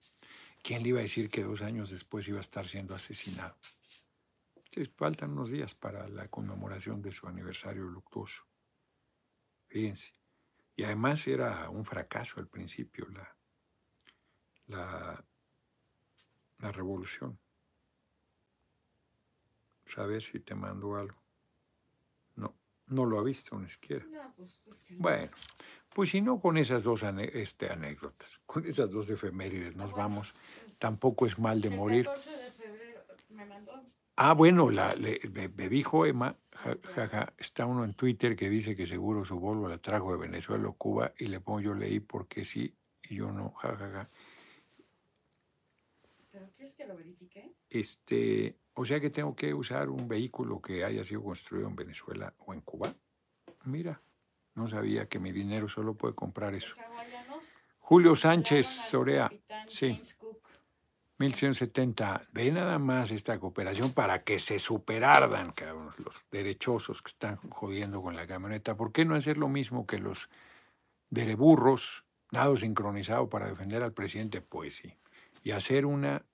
[0.62, 3.56] ¿Quién le iba a decir que dos años después iba a estar siendo asesinado?
[4.98, 8.44] faltan unos días para la conmemoración de su aniversario luctuoso.
[9.70, 10.25] Fíjense.
[10.76, 13.36] Y además era un fracaso al principio la,
[14.68, 15.26] la,
[16.60, 17.40] la revolución.
[19.86, 21.18] ¿Sabes si te mando algo?
[22.36, 22.56] No,
[22.88, 24.06] no lo ha visto ni siquiera.
[24.36, 25.32] pues, Bueno,
[25.94, 30.34] pues si no con esas dos este, anécdotas, con esas dos efemérides nos vamos.
[30.80, 32.10] Tampoco es mal de morir.
[34.18, 36.38] Ah, bueno, la, me, dijo Emma,
[37.38, 40.74] está uno en Twitter que dice que seguro su Volvo la trajo de Venezuela o
[40.74, 44.10] Cuba y le pongo yo leí porque sí y yo no, jajaja.
[46.32, 47.54] ¿Pero quieres que lo verifique?
[47.70, 52.34] Este, o sea que tengo que usar un vehículo que haya sido construido en Venezuela
[52.46, 52.96] o en Cuba.
[53.66, 54.02] Mira,
[54.54, 56.78] no sabía que mi dinero solo puede comprar eso.
[57.80, 59.30] Julio Sánchez Sorea,
[59.68, 60.02] sí.
[61.18, 62.28] 1170.
[62.34, 65.54] Ve nada más esta cooperación para que se superardan,
[66.04, 68.76] los derechosos que están jodiendo con la camioneta.
[68.76, 70.30] ¿Por qué no hacer lo mismo que los
[71.10, 74.42] dereburros, nado sincronizado para defender al presidente?
[74.42, 74.94] Pues sí.
[75.44, 76.26] Y hacer una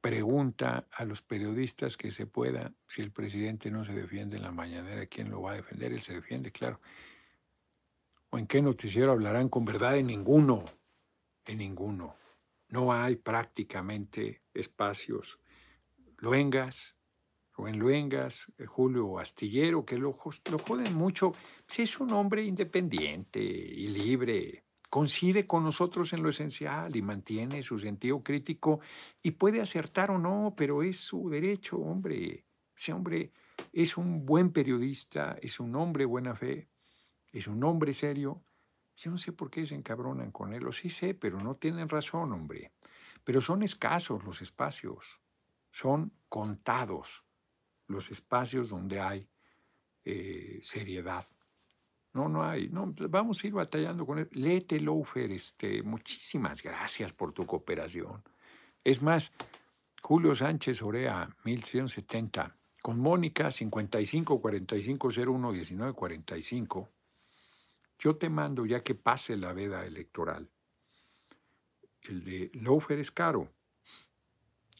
[0.00, 4.52] pregunta a los periodistas que se pueda, si el presidente no se defiende en la
[4.52, 5.92] mañanera, ¿quién lo va a defender?
[5.92, 6.80] Él se defiende, claro.
[8.30, 9.96] ¿O en qué noticiero hablarán con verdad?
[9.96, 10.64] En ninguno,
[11.46, 12.21] en ninguno
[12.72, 15.38] no hay prácticamente espacios.
[16.16, 16.96] Luengas,
[17.54, 20.16] Rubén Luengas, eh, Julio Astillero, que lo,
[20.50, 21.32] lo joden mucho,
[21.66, 27.62] si es un hombre independiente y libre, coincide con nosotros en lo esencial y mantiene
[27.62, 28.80] su sentido crítico
[29.22, 32.46] y puede acertar o no, pero es su derecho, hombre.
[32.74, 33.32] Ese hombre
[33.70, 36.70] es un buen periodista, es un hombre buena fe,
[37.32, 38.42] es un hombre serio
[38.96, 41.88] yo no sé por qué se encabronan con él, o sí sé, pero no tienen
[41.88, 42.72] razón, hombre.
[43.24, 45.20] Pero son escasos los espacios,
[45.70, 47.24] son contados
[47.86, 49.28] los espacios donde hay
[50.04, 51.28] eh, seriedad.
[52.14, 52.68] No, no hay.
[52.68, 54.28] No, vamos a ir batallando con él.
[54.32, 58.22] Léete, Lofer, este, muchísimas gracias por tu cooperación.
[58.84, 59.32] Es más,
[60.02, 66.90] Julio Sánchez Orea, 1170, con Mónica, 55 45 01 19 45
[68.02, 70.50] yo te mando, ya que pase la veda electoral,
[72.02, 73.48] el de Lofer es caro.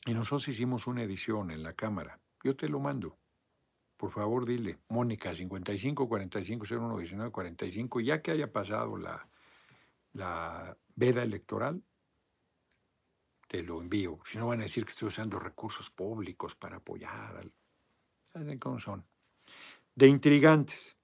[0.05, 2.19] Y nosotros hicimos una edición en la Cámara.
[2.43, 3.17] Yo te lo mando.
[3.97, 9.29] Por favor, dile, Mónica, 55 45 01 19 45, ya que haya pasado la,
[10.15, 11.81] la veda electoral,
[13.47, 14.19] te lo envío.
[14.25, 17.37] Si no van a decir que estoy usando recursos públicos para apoyar.
[17.37, 17.53] Al...
[18.33, 19.07] ¿Saben cómo son?
[19.95, 20.97] De intrigantes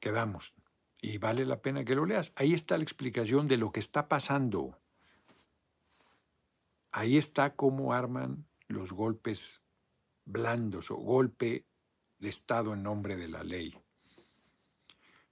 [0.00, 0.54] quedamos.
[1.00, 2.32] Y vale la pena que lo leas.
[2.36, 4.78] Ahí está la explicación de lo que está pasando.
[6.90, 9.62] Ahí está cómo arman los golpes
[10.24, 11.66] blandos o golpe
[12.18, 13.78] de Estado en nombre de la ley.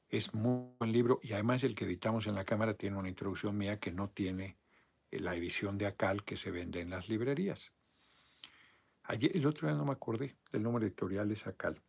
[0.09, 3.59] Es muy buen libro y además el que editamos en la Cámara tiene una introducción
[3.59, 4.57] mía que no tiene
[5.11, 7.73] eh, la edición de Acal que se vende en las librerías.
[9.03, 11.83] Ayer, el otro día no me acordé del nombre editorial es Acal.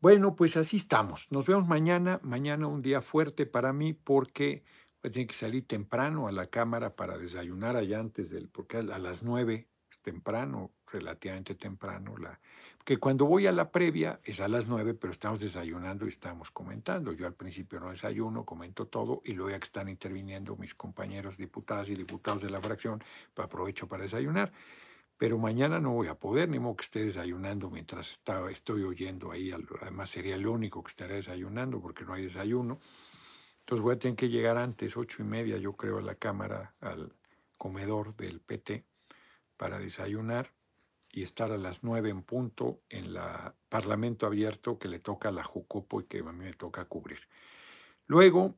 [0.00, 1.30] Bueno, pues así estamos.
[1.30, 2.20] Nos vemos mañana.
[2.22, 4.64] Mañana un día fuerte para mí porque
[5.02, 8.78] voy a tener que salir temprano a la cámara para desayunar allá antes del, porque
[8.78, 12.16] a las nueve es temprano, relativamente temprano.
[12.16, 12.40] La,
[12.82, 16.50] que cuando voy a la previa es a las nueve, pero estamos desayunando y estamos
[16.50, 17.12] comentando.
[17.12, 21.36] Yo al principio no desayuno, comento todo y luego ya que están interviniendo mis compañeros
[21.36, 23.02] diputadas y diputados de la fracción,
[23.34, 24.50] pues aprovecho para desayunar
[25.20, 29.30] pero mañana no voy a poder, ni modo que esté desayunando mientras está, estoy oyendo
[29.30, 29.52] ahí.
[29.82, 32.80] Además sería el único que estará desayunando porque no hay desayuno.
[33.58, 36.74] Entonces voy a tener que llegar antes, ocho y media, yo creo, a la cámara,
[36.80, 37.14] al
[37.58, 38.86] comedor del PT
[39.58, 40.54] para desayunar
[41.12, 43.18] y estar a las nueve en punto en el
[43.68, 47.20] Parlamento abierto que le toca a la Jucopo y que a mí me toca cubrir.
[48.06, 48.54] Luego,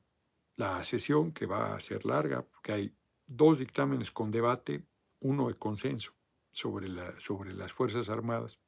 [0.55, 2.97] la sesión que va a ser larga, porque hay
[3.27, 4.87] dos dictámenes con debate,
[5.19, 6.13] uno de consenso
[6.53, 8.59] sobre, la, sobre las Fuerzas Armadas,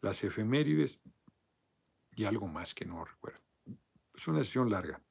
[0.00, 1.00] las efemérides
[2.14, 3.40] y algo más que no recuerdo.
[4.14, 5.02] Es una sesión larga.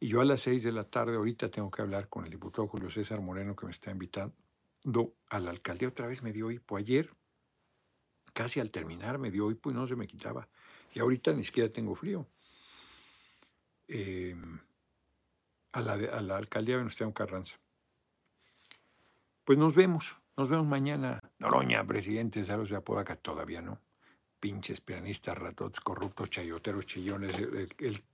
[0.00, 2.66] Y yo a las seis de la tarde, ahorita tengo que hablar con el diputado
[2.66, 4.34] Julio César Moreno que me está invitando
[5.28, 5.88] a la alcaldía.
[5.88, 7.10] Otra vez me dio hipo ayer,
[8.32, 10.48] casi al terminar me dio hipo y no se me quitaba.
[10.92, 12.26] Y ahorita ni siquiera tengo frío.
[13.88, 14.58] Em,
[15.72, 17.58] a, la, a la alcaldía Venustiano Carranza.
[19.44, 21.20] Pues nos vemos, nos vemos mañana.
[21.38, 23.78] Noroña, presidente, saludos de Apodaca, todavía no.
[24.40, 28.04] Pinches pianistas, ratots, corruptos, chayoteros, chillones, el,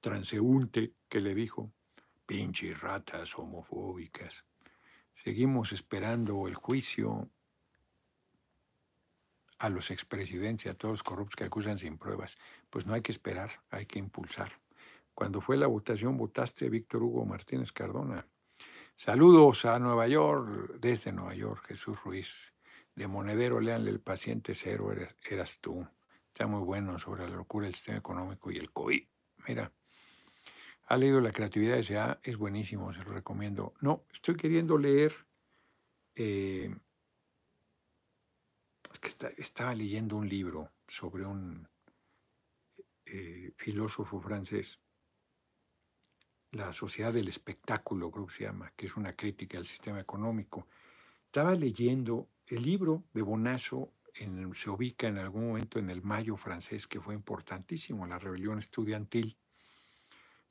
[0.00, 1.72] transeúnte que le dijo,
[2.26, 4.46] pinches ratas homofóbicas.
[5.14, 7.28] Seguimos esperando el juicio
[9.58, 12.38] a los expresidentes y a todos los corruptos que acusan sin pruebas.
[12.70, 14.52] Pues no hay que esperar, hay que impulsar.
[15.12, 18.24] Cuando fue la votación, votaste Víctor Hugo Martínez Cardona.
[19.02, 22.52] Saludos a Nueva York, desde Nueva York, Jesús Ruiz.
[22.94, 25.88] De Monedero, leanle El paciente cero, eras, tú.
[26.26, 29.02] Está muy bueno sobre la locura del sistema económico y el COVID.
[29.48, 29.72] Mira,
[30.84, 33.72] ha leído La creatividad de S.A., es buenísimo, se lo recomiendo.
[33.80, 35.14] No, estoy queriendo leer
[36.14, 36.76] eh,
[38.92, 41.66] es que estaba leyendo un libro sobre un
[43.06, 44.78] eh, filósofo francés,
[46.52, 50.66] La sociedad del espectáculo, creo que se llama, que es una crítica al sistema económico.
[51.26, 53.92] Estaba leyendo el libro de Bonazo,
[54.54, 59.36] se ubica en algún momento en el Mayo francés, que fue importantísimo, la rebelión estudiantil,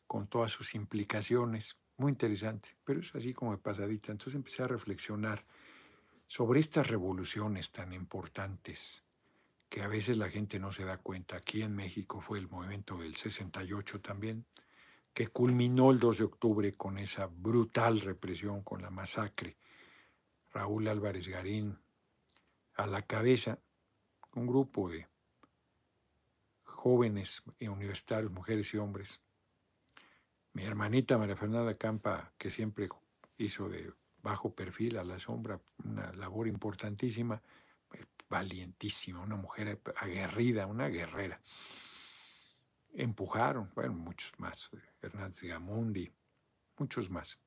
[0.07, 1.77] con todas sus implicaciones.
[1.97, 4.13] Muy interesante, pero es así como de pasadita.
[4.13, 5.43] Entonces empecé a reflexionar
[6.27, 9.03] sobre estas revoluciones tan importantes
[9.67, 11.37] que a veces la gente no se da cuenta.
[11.37, 14.45] Aquí en México fue el movimiento del 68 también,
[15.13, 19.57] que culminó el 2 de octubre con esa brutal represión, con la masacre.
[20.53, 21.77] Raúl Álvarez Garín
[22.75, 23.59] a la cabeza,
[24.35, 25.07] un grupo de
[26.63, 29.21] jóvenes universitarios, mujeres y hombres.
[30.53, 32.87] Mi hermanita María Fernanda Campa, que siempre
[33.37, 33.91] hizo de
[34.21, 37.41] bajo perfil, a la sombra, una labor importantísima,
[38.29, 41.41] valientísima, una mujer aguerrida, una guerrera.
[43.01, 44.69] Empujaron, bueno, muchos más,
[45.01, 46.11] Hernández Gamundi,
[46.77, 47.39] muchos más,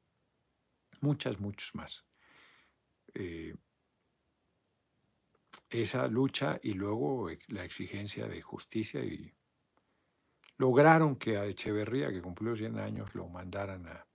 [1.02, 2.06] muchas, muchos más.
[3.12, 3.54] Eh,
[5.68, 9.30] esa lucha y luego eh, la exigencia de justicia y
[10.56, 14.06] lograron que a Echeverría, que cumplió 100 años, lo mandaran a,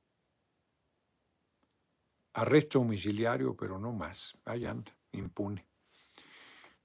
[2.33, 4.39] Arresto domiciliario, pero no más.
[4.45, 5.65] Allá anda, impune.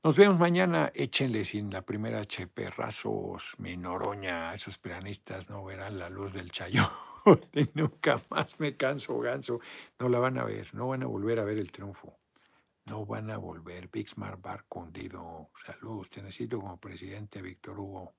[0.04, 0.90] Nos vemos mañana.
[0.94, 4.52] Échenle sin la primera HP, rasos, Minoroña.
[4.52, 6.90] Esos peranistas no verán la luz del chayote.
[7.74, 9.60] Nunca más me canso, ganso.
[10.00, 10.74] No la van a ver.
[10.74, 12.18] No van a volver a ver el triunfo.
[12.86, 13.88] No van a volver.
[13.92, 15.50] Big Smart Bar Condido.
[15.54, 16.10] Saludos.
[16.10, 18.16] Te necesito como presidente, Víctor Hugo.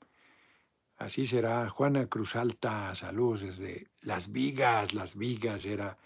[0.96, 1.68] Así será.
[1.68, 2.96] Juana Cruz Alta.
[2.96, 4.94] Saludos desde Las Vigas.
[4.94, 5.98] Las Vigas era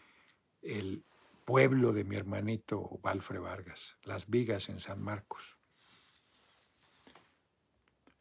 [0.64, 1.06] el
[1.46, 5.57] pueblo de mi hermanito Valfre Vargas, Las Vigas en San Marcos.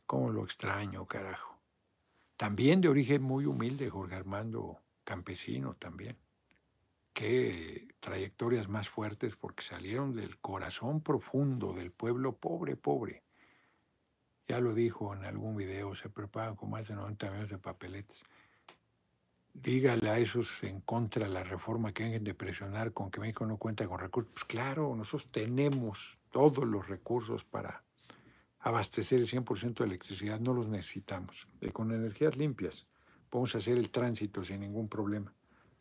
[0.06, 1.58] ¿Cómo lo extraño, carajo?
[2.36, 6.16] También de origen muy humilde, Jorge Armando Campesino también.
[7.12, 13.22] Qué trayectorias más fuertes porque salieron del corazón profundo del pueblo pobre, pobre.
[14.46, 18.24] Ya lo dijo en algún video, se preparan con más de 90 millones de papeletes
[19.62, 23.46] dígale a esos en contra de la reforma que vengan de presionar con que México
[23.46, 24.32] no cuenta con recursos.
[24.32, 27.82] Pues claro, nosotros tenemos todos los recursos para
[28.66, 31.46] abastecer el 100% de electricidad, no los necesitamos.
[31.60, 32.88] Y con energías limpias
[33.30, 35.32] podemos hacer el tránsito sin ningún problema.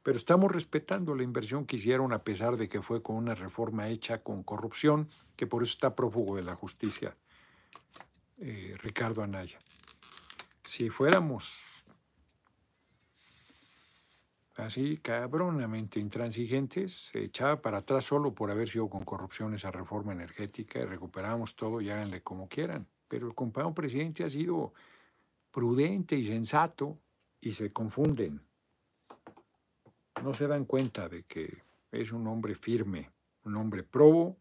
[0.03, 3.89] Pero estamos respetando la inversión que hicieron a pesar de que fue con una reforma
[3.89, 7.17] hecha con corrupción, que por eso está prófugo de la justicia
[8.37, 9.57] eh, Ricardo Anaya.
[10.63, 11.65] Si fuéramos
[14.55, 20.13] así cabronamente intransigentes, se echaba para atrás solo por haber sido con corrupción esa reforma
[20.13, 21.89] energética y recuperamos todo y
[22.21, 22.87] como quieran.
[23.07, 24.73] Pero el compañero presidente ha sido
[25.51, 26.97] prudente y sensato
[27.41, 28.41] y se confunden.
[30.23, 33.11] No se dan cuenta de que es un hombre firme,
[33.43, 34.37] un hombre probo,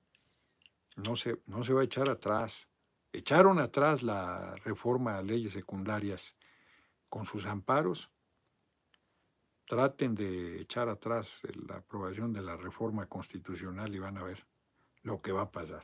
[0.97, 2.69] no se, no se va a echar atrás.
[3.13, 6.37] Echaron atrás la reforma a leyes secundarias
[7.09, 8.14] con sus amparos
[9.67, 14.47] traten de echar atrás la aprobación de la reforma constitucional y van a ver
[15.03, 15.83] lo que va a pasar.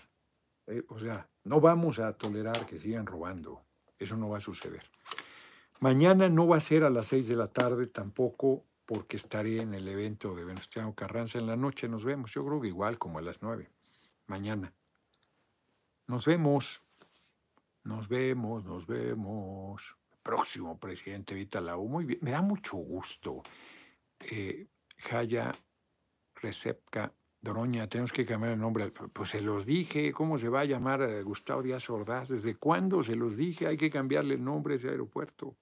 [0.67, 3.63] Eh, o sea, no vamos a tolerar que sigan robando.
[3.99, 4.83] Eso no va a suceder.
[5.81, 9.75] Mañana no va a ser a las seis de la tarde tampoco porque estaré en
[9.75, 11.89] el evento de Venustiano Carranza en la noche.
[11.89, 13.71] Nos vemos, yo creo que igual como a las nueve.
[14.27, 14.73] Mañana.
[16.07, 16.83] Nos vemos.
[17.85, 19.97] Nos vemos, nos vemos.
[20.23, 21.87] próximo presidente Vita Lau.
[21.89, 23.43] Muy bien, me da mucho gusto.
[24.21, 24.67] Eh,
[24.99, 25.53] Jaya
[26.35, 28.91] Recepca Doroña, tenemos que cambiar el nombre.
[28.91, 32.29] Pues se los dije, ¿cómo se va a llamar eh, Gustavo Díaz Ordaz?
[32.29, 33.67] ¿Desde cuándo se los dije?
[33.67, 35.57] Hay que cambiarle el nombre a ese aeropuerto.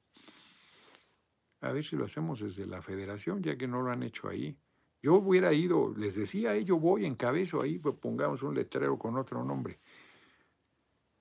[1.60, 4.56] A ver si lo hacemos desde la federación, ya que no lo han hecho ahí.
[5.00, 9.16] Yo hubiera ido, les decía, eh, yo voy, encabezo ahí, pues pongamos un letrero con
[9.16, 9.78] otro nombre.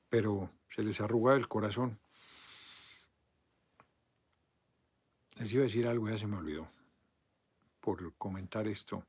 [0.10, 2.00] Pero se les arrugaba el corazón.
[5.38, 6.68] Les iba a decir algo, ya se me olvidó,
[7.88, 9.06] por comentar esto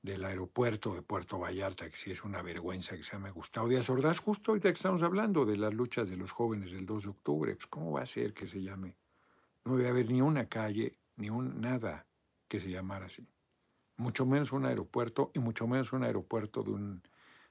[0.00, 3.90] del aeropuerto de Puerto Vallarta, que sí es una vergüenza que se llame Gustavo Díaz
[3.90, 7.08] Ordaz, justo ahorita que estamos hablando de las luchas de los jóvenes del 2 de
[7.08, 8.94] octubre, pues ¿cómo va a ser que se llame?
[9.64, 12.06] No debe haber ni una calle, ni un nada
[12.46, 13.26] que se llamara así.
[13.96, 17.02] Mucho menos un aeropuerto y mucho menos un aeropuerto de un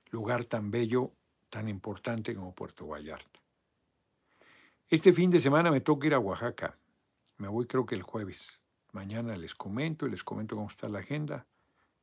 [0.10, 1.12] lugar tan bello,
[1.50, 3.42] tan importante como Puerto Vallarta.
[4.88, 6.78] Este fin de semana me toca ir a Oaxaca.
[7.40, 8.64] Me voy creo que el jueves.
[8.92, 11.48] Mañana les comento y les comento cómo está la agenda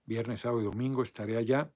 [0.08, 1.70] viernes, sábado y domingo estaré allá.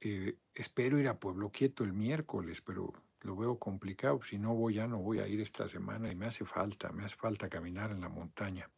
[0.00, 4.22] Eh, espero ir a Pueblo Quieto el miércoles, pero lo veo complicado.
[4.22, 7.04] Si no voy, ya no voy a ir esta semana y me hace falta, me
[7.04, 8.70] hace falta caminar en la montaña.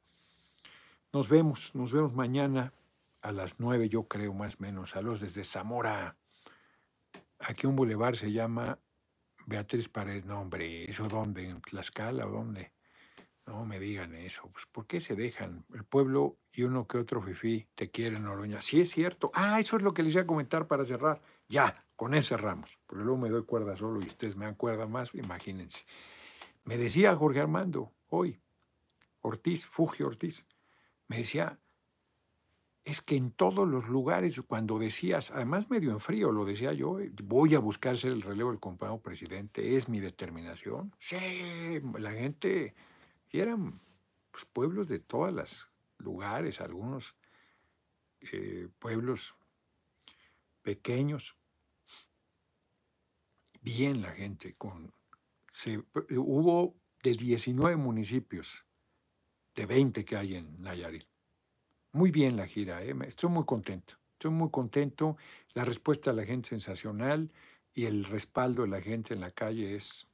[1.12, 2.72] Nos vemos, nos vemos mañana
[3.20, 4.90] a las nueve, yo creo, más o menos.
[4.90, 6.16] Saludos desde Zamora.
[7.40, 8.78] Aquí un bulevar se llama
[9.44, 10.24] Beatriz Paredes.
[10.24, 11.46] No, hombre, ¿eso dónde?
[11.46, 12.72] ¿En Tlaxcala o dónde?
[13.46, 14.50] No me digan eso.
[14.52, 15.64] Pues, ¿por qué se dejan?
[15.72, 18.60] El pueblo y uno que otro fifí te quieren, Noroña.
[18.60, 19.30] Sí es cierto.
[19.34, 21.22] Ah, eso es lo que les iba a comentar para cerrar.
[21.48, 22.80] Ya, con eso cerramos.
[22.86, 25.84] Porque luego me doy cuerda solo y ustedes me dan cuerda más, imagínense.
[26.64, 28.40] Me decía Jorge Armando hoy,
[29.20, 30.46] Ortiz, Fugio Ortiz,
[31.06, 31.60] me decía,
[32.84, 36.98] es que en todos los lugares, cuando decías, además medio en frío, lo decía yo,
[37.22, 40.92] voy a buscar ser el relevo del compañero presidente, es mi determinación.
[40.98, 42.74] Sí, la gente
[43.30, 43.80] y eran
[44.30, 47.16] pues, pueblos de todos los lugares, algunos
[48.20, 49.34] eh, pueblos
[50.62, 51.36] pequeños.
[53.60, 54.92] Bien la gente, con,
[56.10, 58.64] hubo de 19 municipios,
[59.54, 61.08] de 20 que hay en Nayarit.
[61.92, 62.94] Muy bien la gira, ¿eh?
[63.06, 63.94] estoy muy contento.
[64.12, 65.16] Estoy muy contento.
[65.54, 67.30] La respuesta de la gente sensacional
[67.74, 70.06] y el respaldo de la gente en la calle es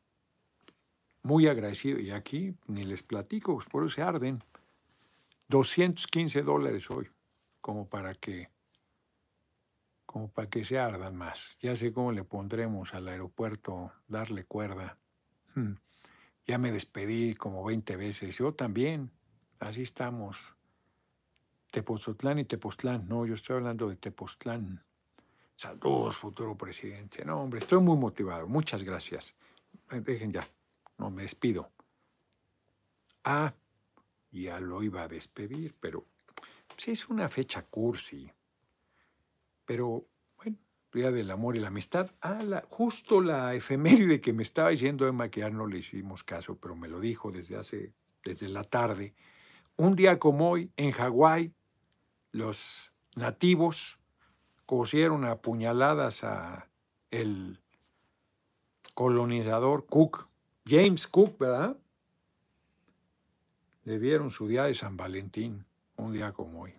[1.23, 1.99] muy agradecido.
[1.99, 4.43] Y aquí ni les platico, pues por eso se arden.
[5.49, 7.11] 215 dólares hoy,
[7.61, 8.49] como para que,
[10.07, 11.59] como para que se ardan más.
[11.61, 14.99] Ya sé cómo le pondremos al aeropuerto, darle cuerda.
[15.55, 15.75] Hmm.
[16.47, 18.39] Ya me despedí como 20 veces.
[18.39, 19.11] Yo también.
[19.61, 20.57] Así estamos.
[21.71, 23.09] Tepoztlán y Tepoztlán.
[23.09, 24.85] No, yo estoy hablando de Tepoztlán.
[25.55, 27.25] Saludos, futuro presidente.
[27.25, 28.49] No, hombre, estoy muy motivado.
[28.49, 29.37] Muchas gracias.
[29.91, 30.47] Dejen ya.
[30.99, 31.73] No me despido.
[33.25, 33.55] Ah,
[34.31, 36.07] ya lo iba a despedir, pero
[36.77, 38.31] sí es una fecha cursi.
[39.65, 40.59] Pero, bueno,
[40.93, 42.11] Día del Amor y la Amistad.
[42.21, 46.25] Ah, la, justo la efeméride que me estaba diciendo Emma, que ya no le hicimos
[46.25, 49.15] caso, pero me lo dijo desde hace, desde la tarde.
[49.77, 51.53] Un día como hoy, en Hawái,
[52.33, 53.99] los nativos
[54.67, 56.71] cosieron a puñaladas a
[57.11, 57.61] el
[58.95, 60.29] colonizador Cook
[60.67, 61.77] James Cook, ¿verdad?
[63.85, 65.65] Le dieron su día de San Valentín,
[65.97, 66.75] un día como hoy.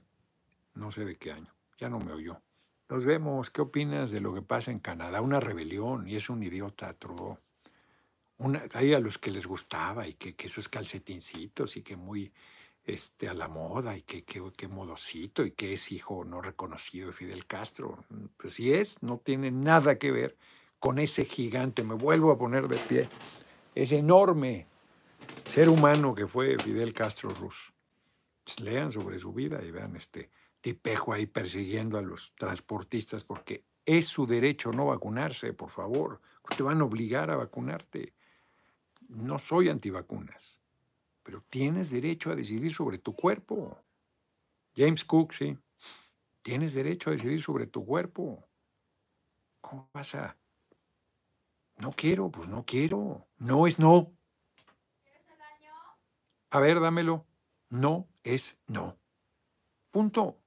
[0.74, 1.54] No sé de qué año.
[1.78, 2.42] Ya no me oyó.
[2.90, 3.50] Nos vemos.
[3.50, 5.22] ¿Qué opinas de lo que pasa en Canadá?
[5.22, 7.38] Una rebelión y es un idiota Trudeau.
[8.38, 12.32] Una, hay a los que les gustaba y que, esos calcetincitos y que muy
[12.86, 17.08] este, a la moda y que, que, que, modosito y que es hijo no reconocido
[17.08, 18.06] de Fidel Castro.
[18.38, 20.38] Pues si es, no tiene nada que ver
[20.80, 21.84] con ese gigante.
[21.84, 23.10] Me vuelvo a poner de pie
[23.76, 24.68] ese enorme
[25.46, 27.74] ser humano que fue Fidel Castro Ruz.
[28.44, 30.30] Pues, lean sobre su vida y vean este
[30.62, 36.22] tipejo ahí persiguiendo a los transportistas porque es su derecho no vacunarse, por favor.
[36.56, 38.14] Te van a obligar a vacunarte.
[39.10, 40.60] No soy antivacunas,
[41.22, 43.78] pero tienes derecho a decidir sobre tu cuerpo.
[44.76, 45.58] James Cook, sí.
[46.42, 48.46] Tienes derecho a decidir sobre tu cuerpo.
[49.62, 50.38] ¿Cómo vas a
[51.84, 53.28] no quiero, pues no quiero.
[53.38, 54.14] No es no.
[55.04, 55.74] ¿Quieres el baño?
[56.50, 57.26] A ver, dámelo.
[57.70, 58.98] No es no.
[59.92, 60.40] Punto.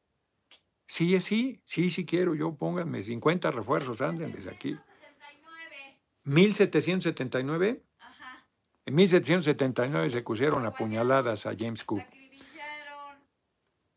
[0.86, 2.34] Sí es sí, sí, sí quiero.
[2.34, 4.78] Yo pónganme 50 refuerzos, anden desde aquí.
[6.24, 7.84] 1779.
[7.98, 8.48] Ajá.
[8.86, 12.02] En 1779 se pusieron apuñaladas a James Cook.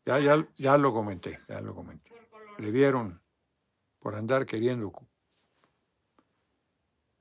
[0.04, 2.12] Ya, ya, ya lo comenté, ya lo comenté.
[2.58, 3.22] Le dieron
[3.98, 4.92] por andar queriendo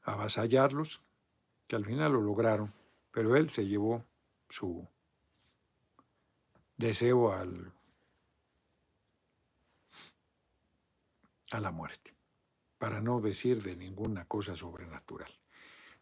[0.03, 1.01] avasallarlos,
[1.67, 2.73] que al final lo lograron.
[3.11, 4.05] Pero él se llevó
[4.49, 4.88] su
[6.77, 7.73] deseo al,
[11.51, 12.13] a la muerte,
[12.77, 15.31] para no decir de ninguna cosa sobrenatural.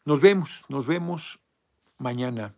[0.05, 1.39] Nos vemos, nos vemos
[1.97, 2.53] mañana.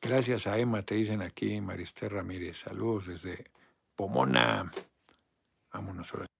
[0.00, 2.58] Gracias a Emma, te dicen aquí, Marister Ramírez.
[2.58, 3.50] Saludos desde
[3.94, 4.70] Pomona.
[5.72, 6.31] Vámonos ahora.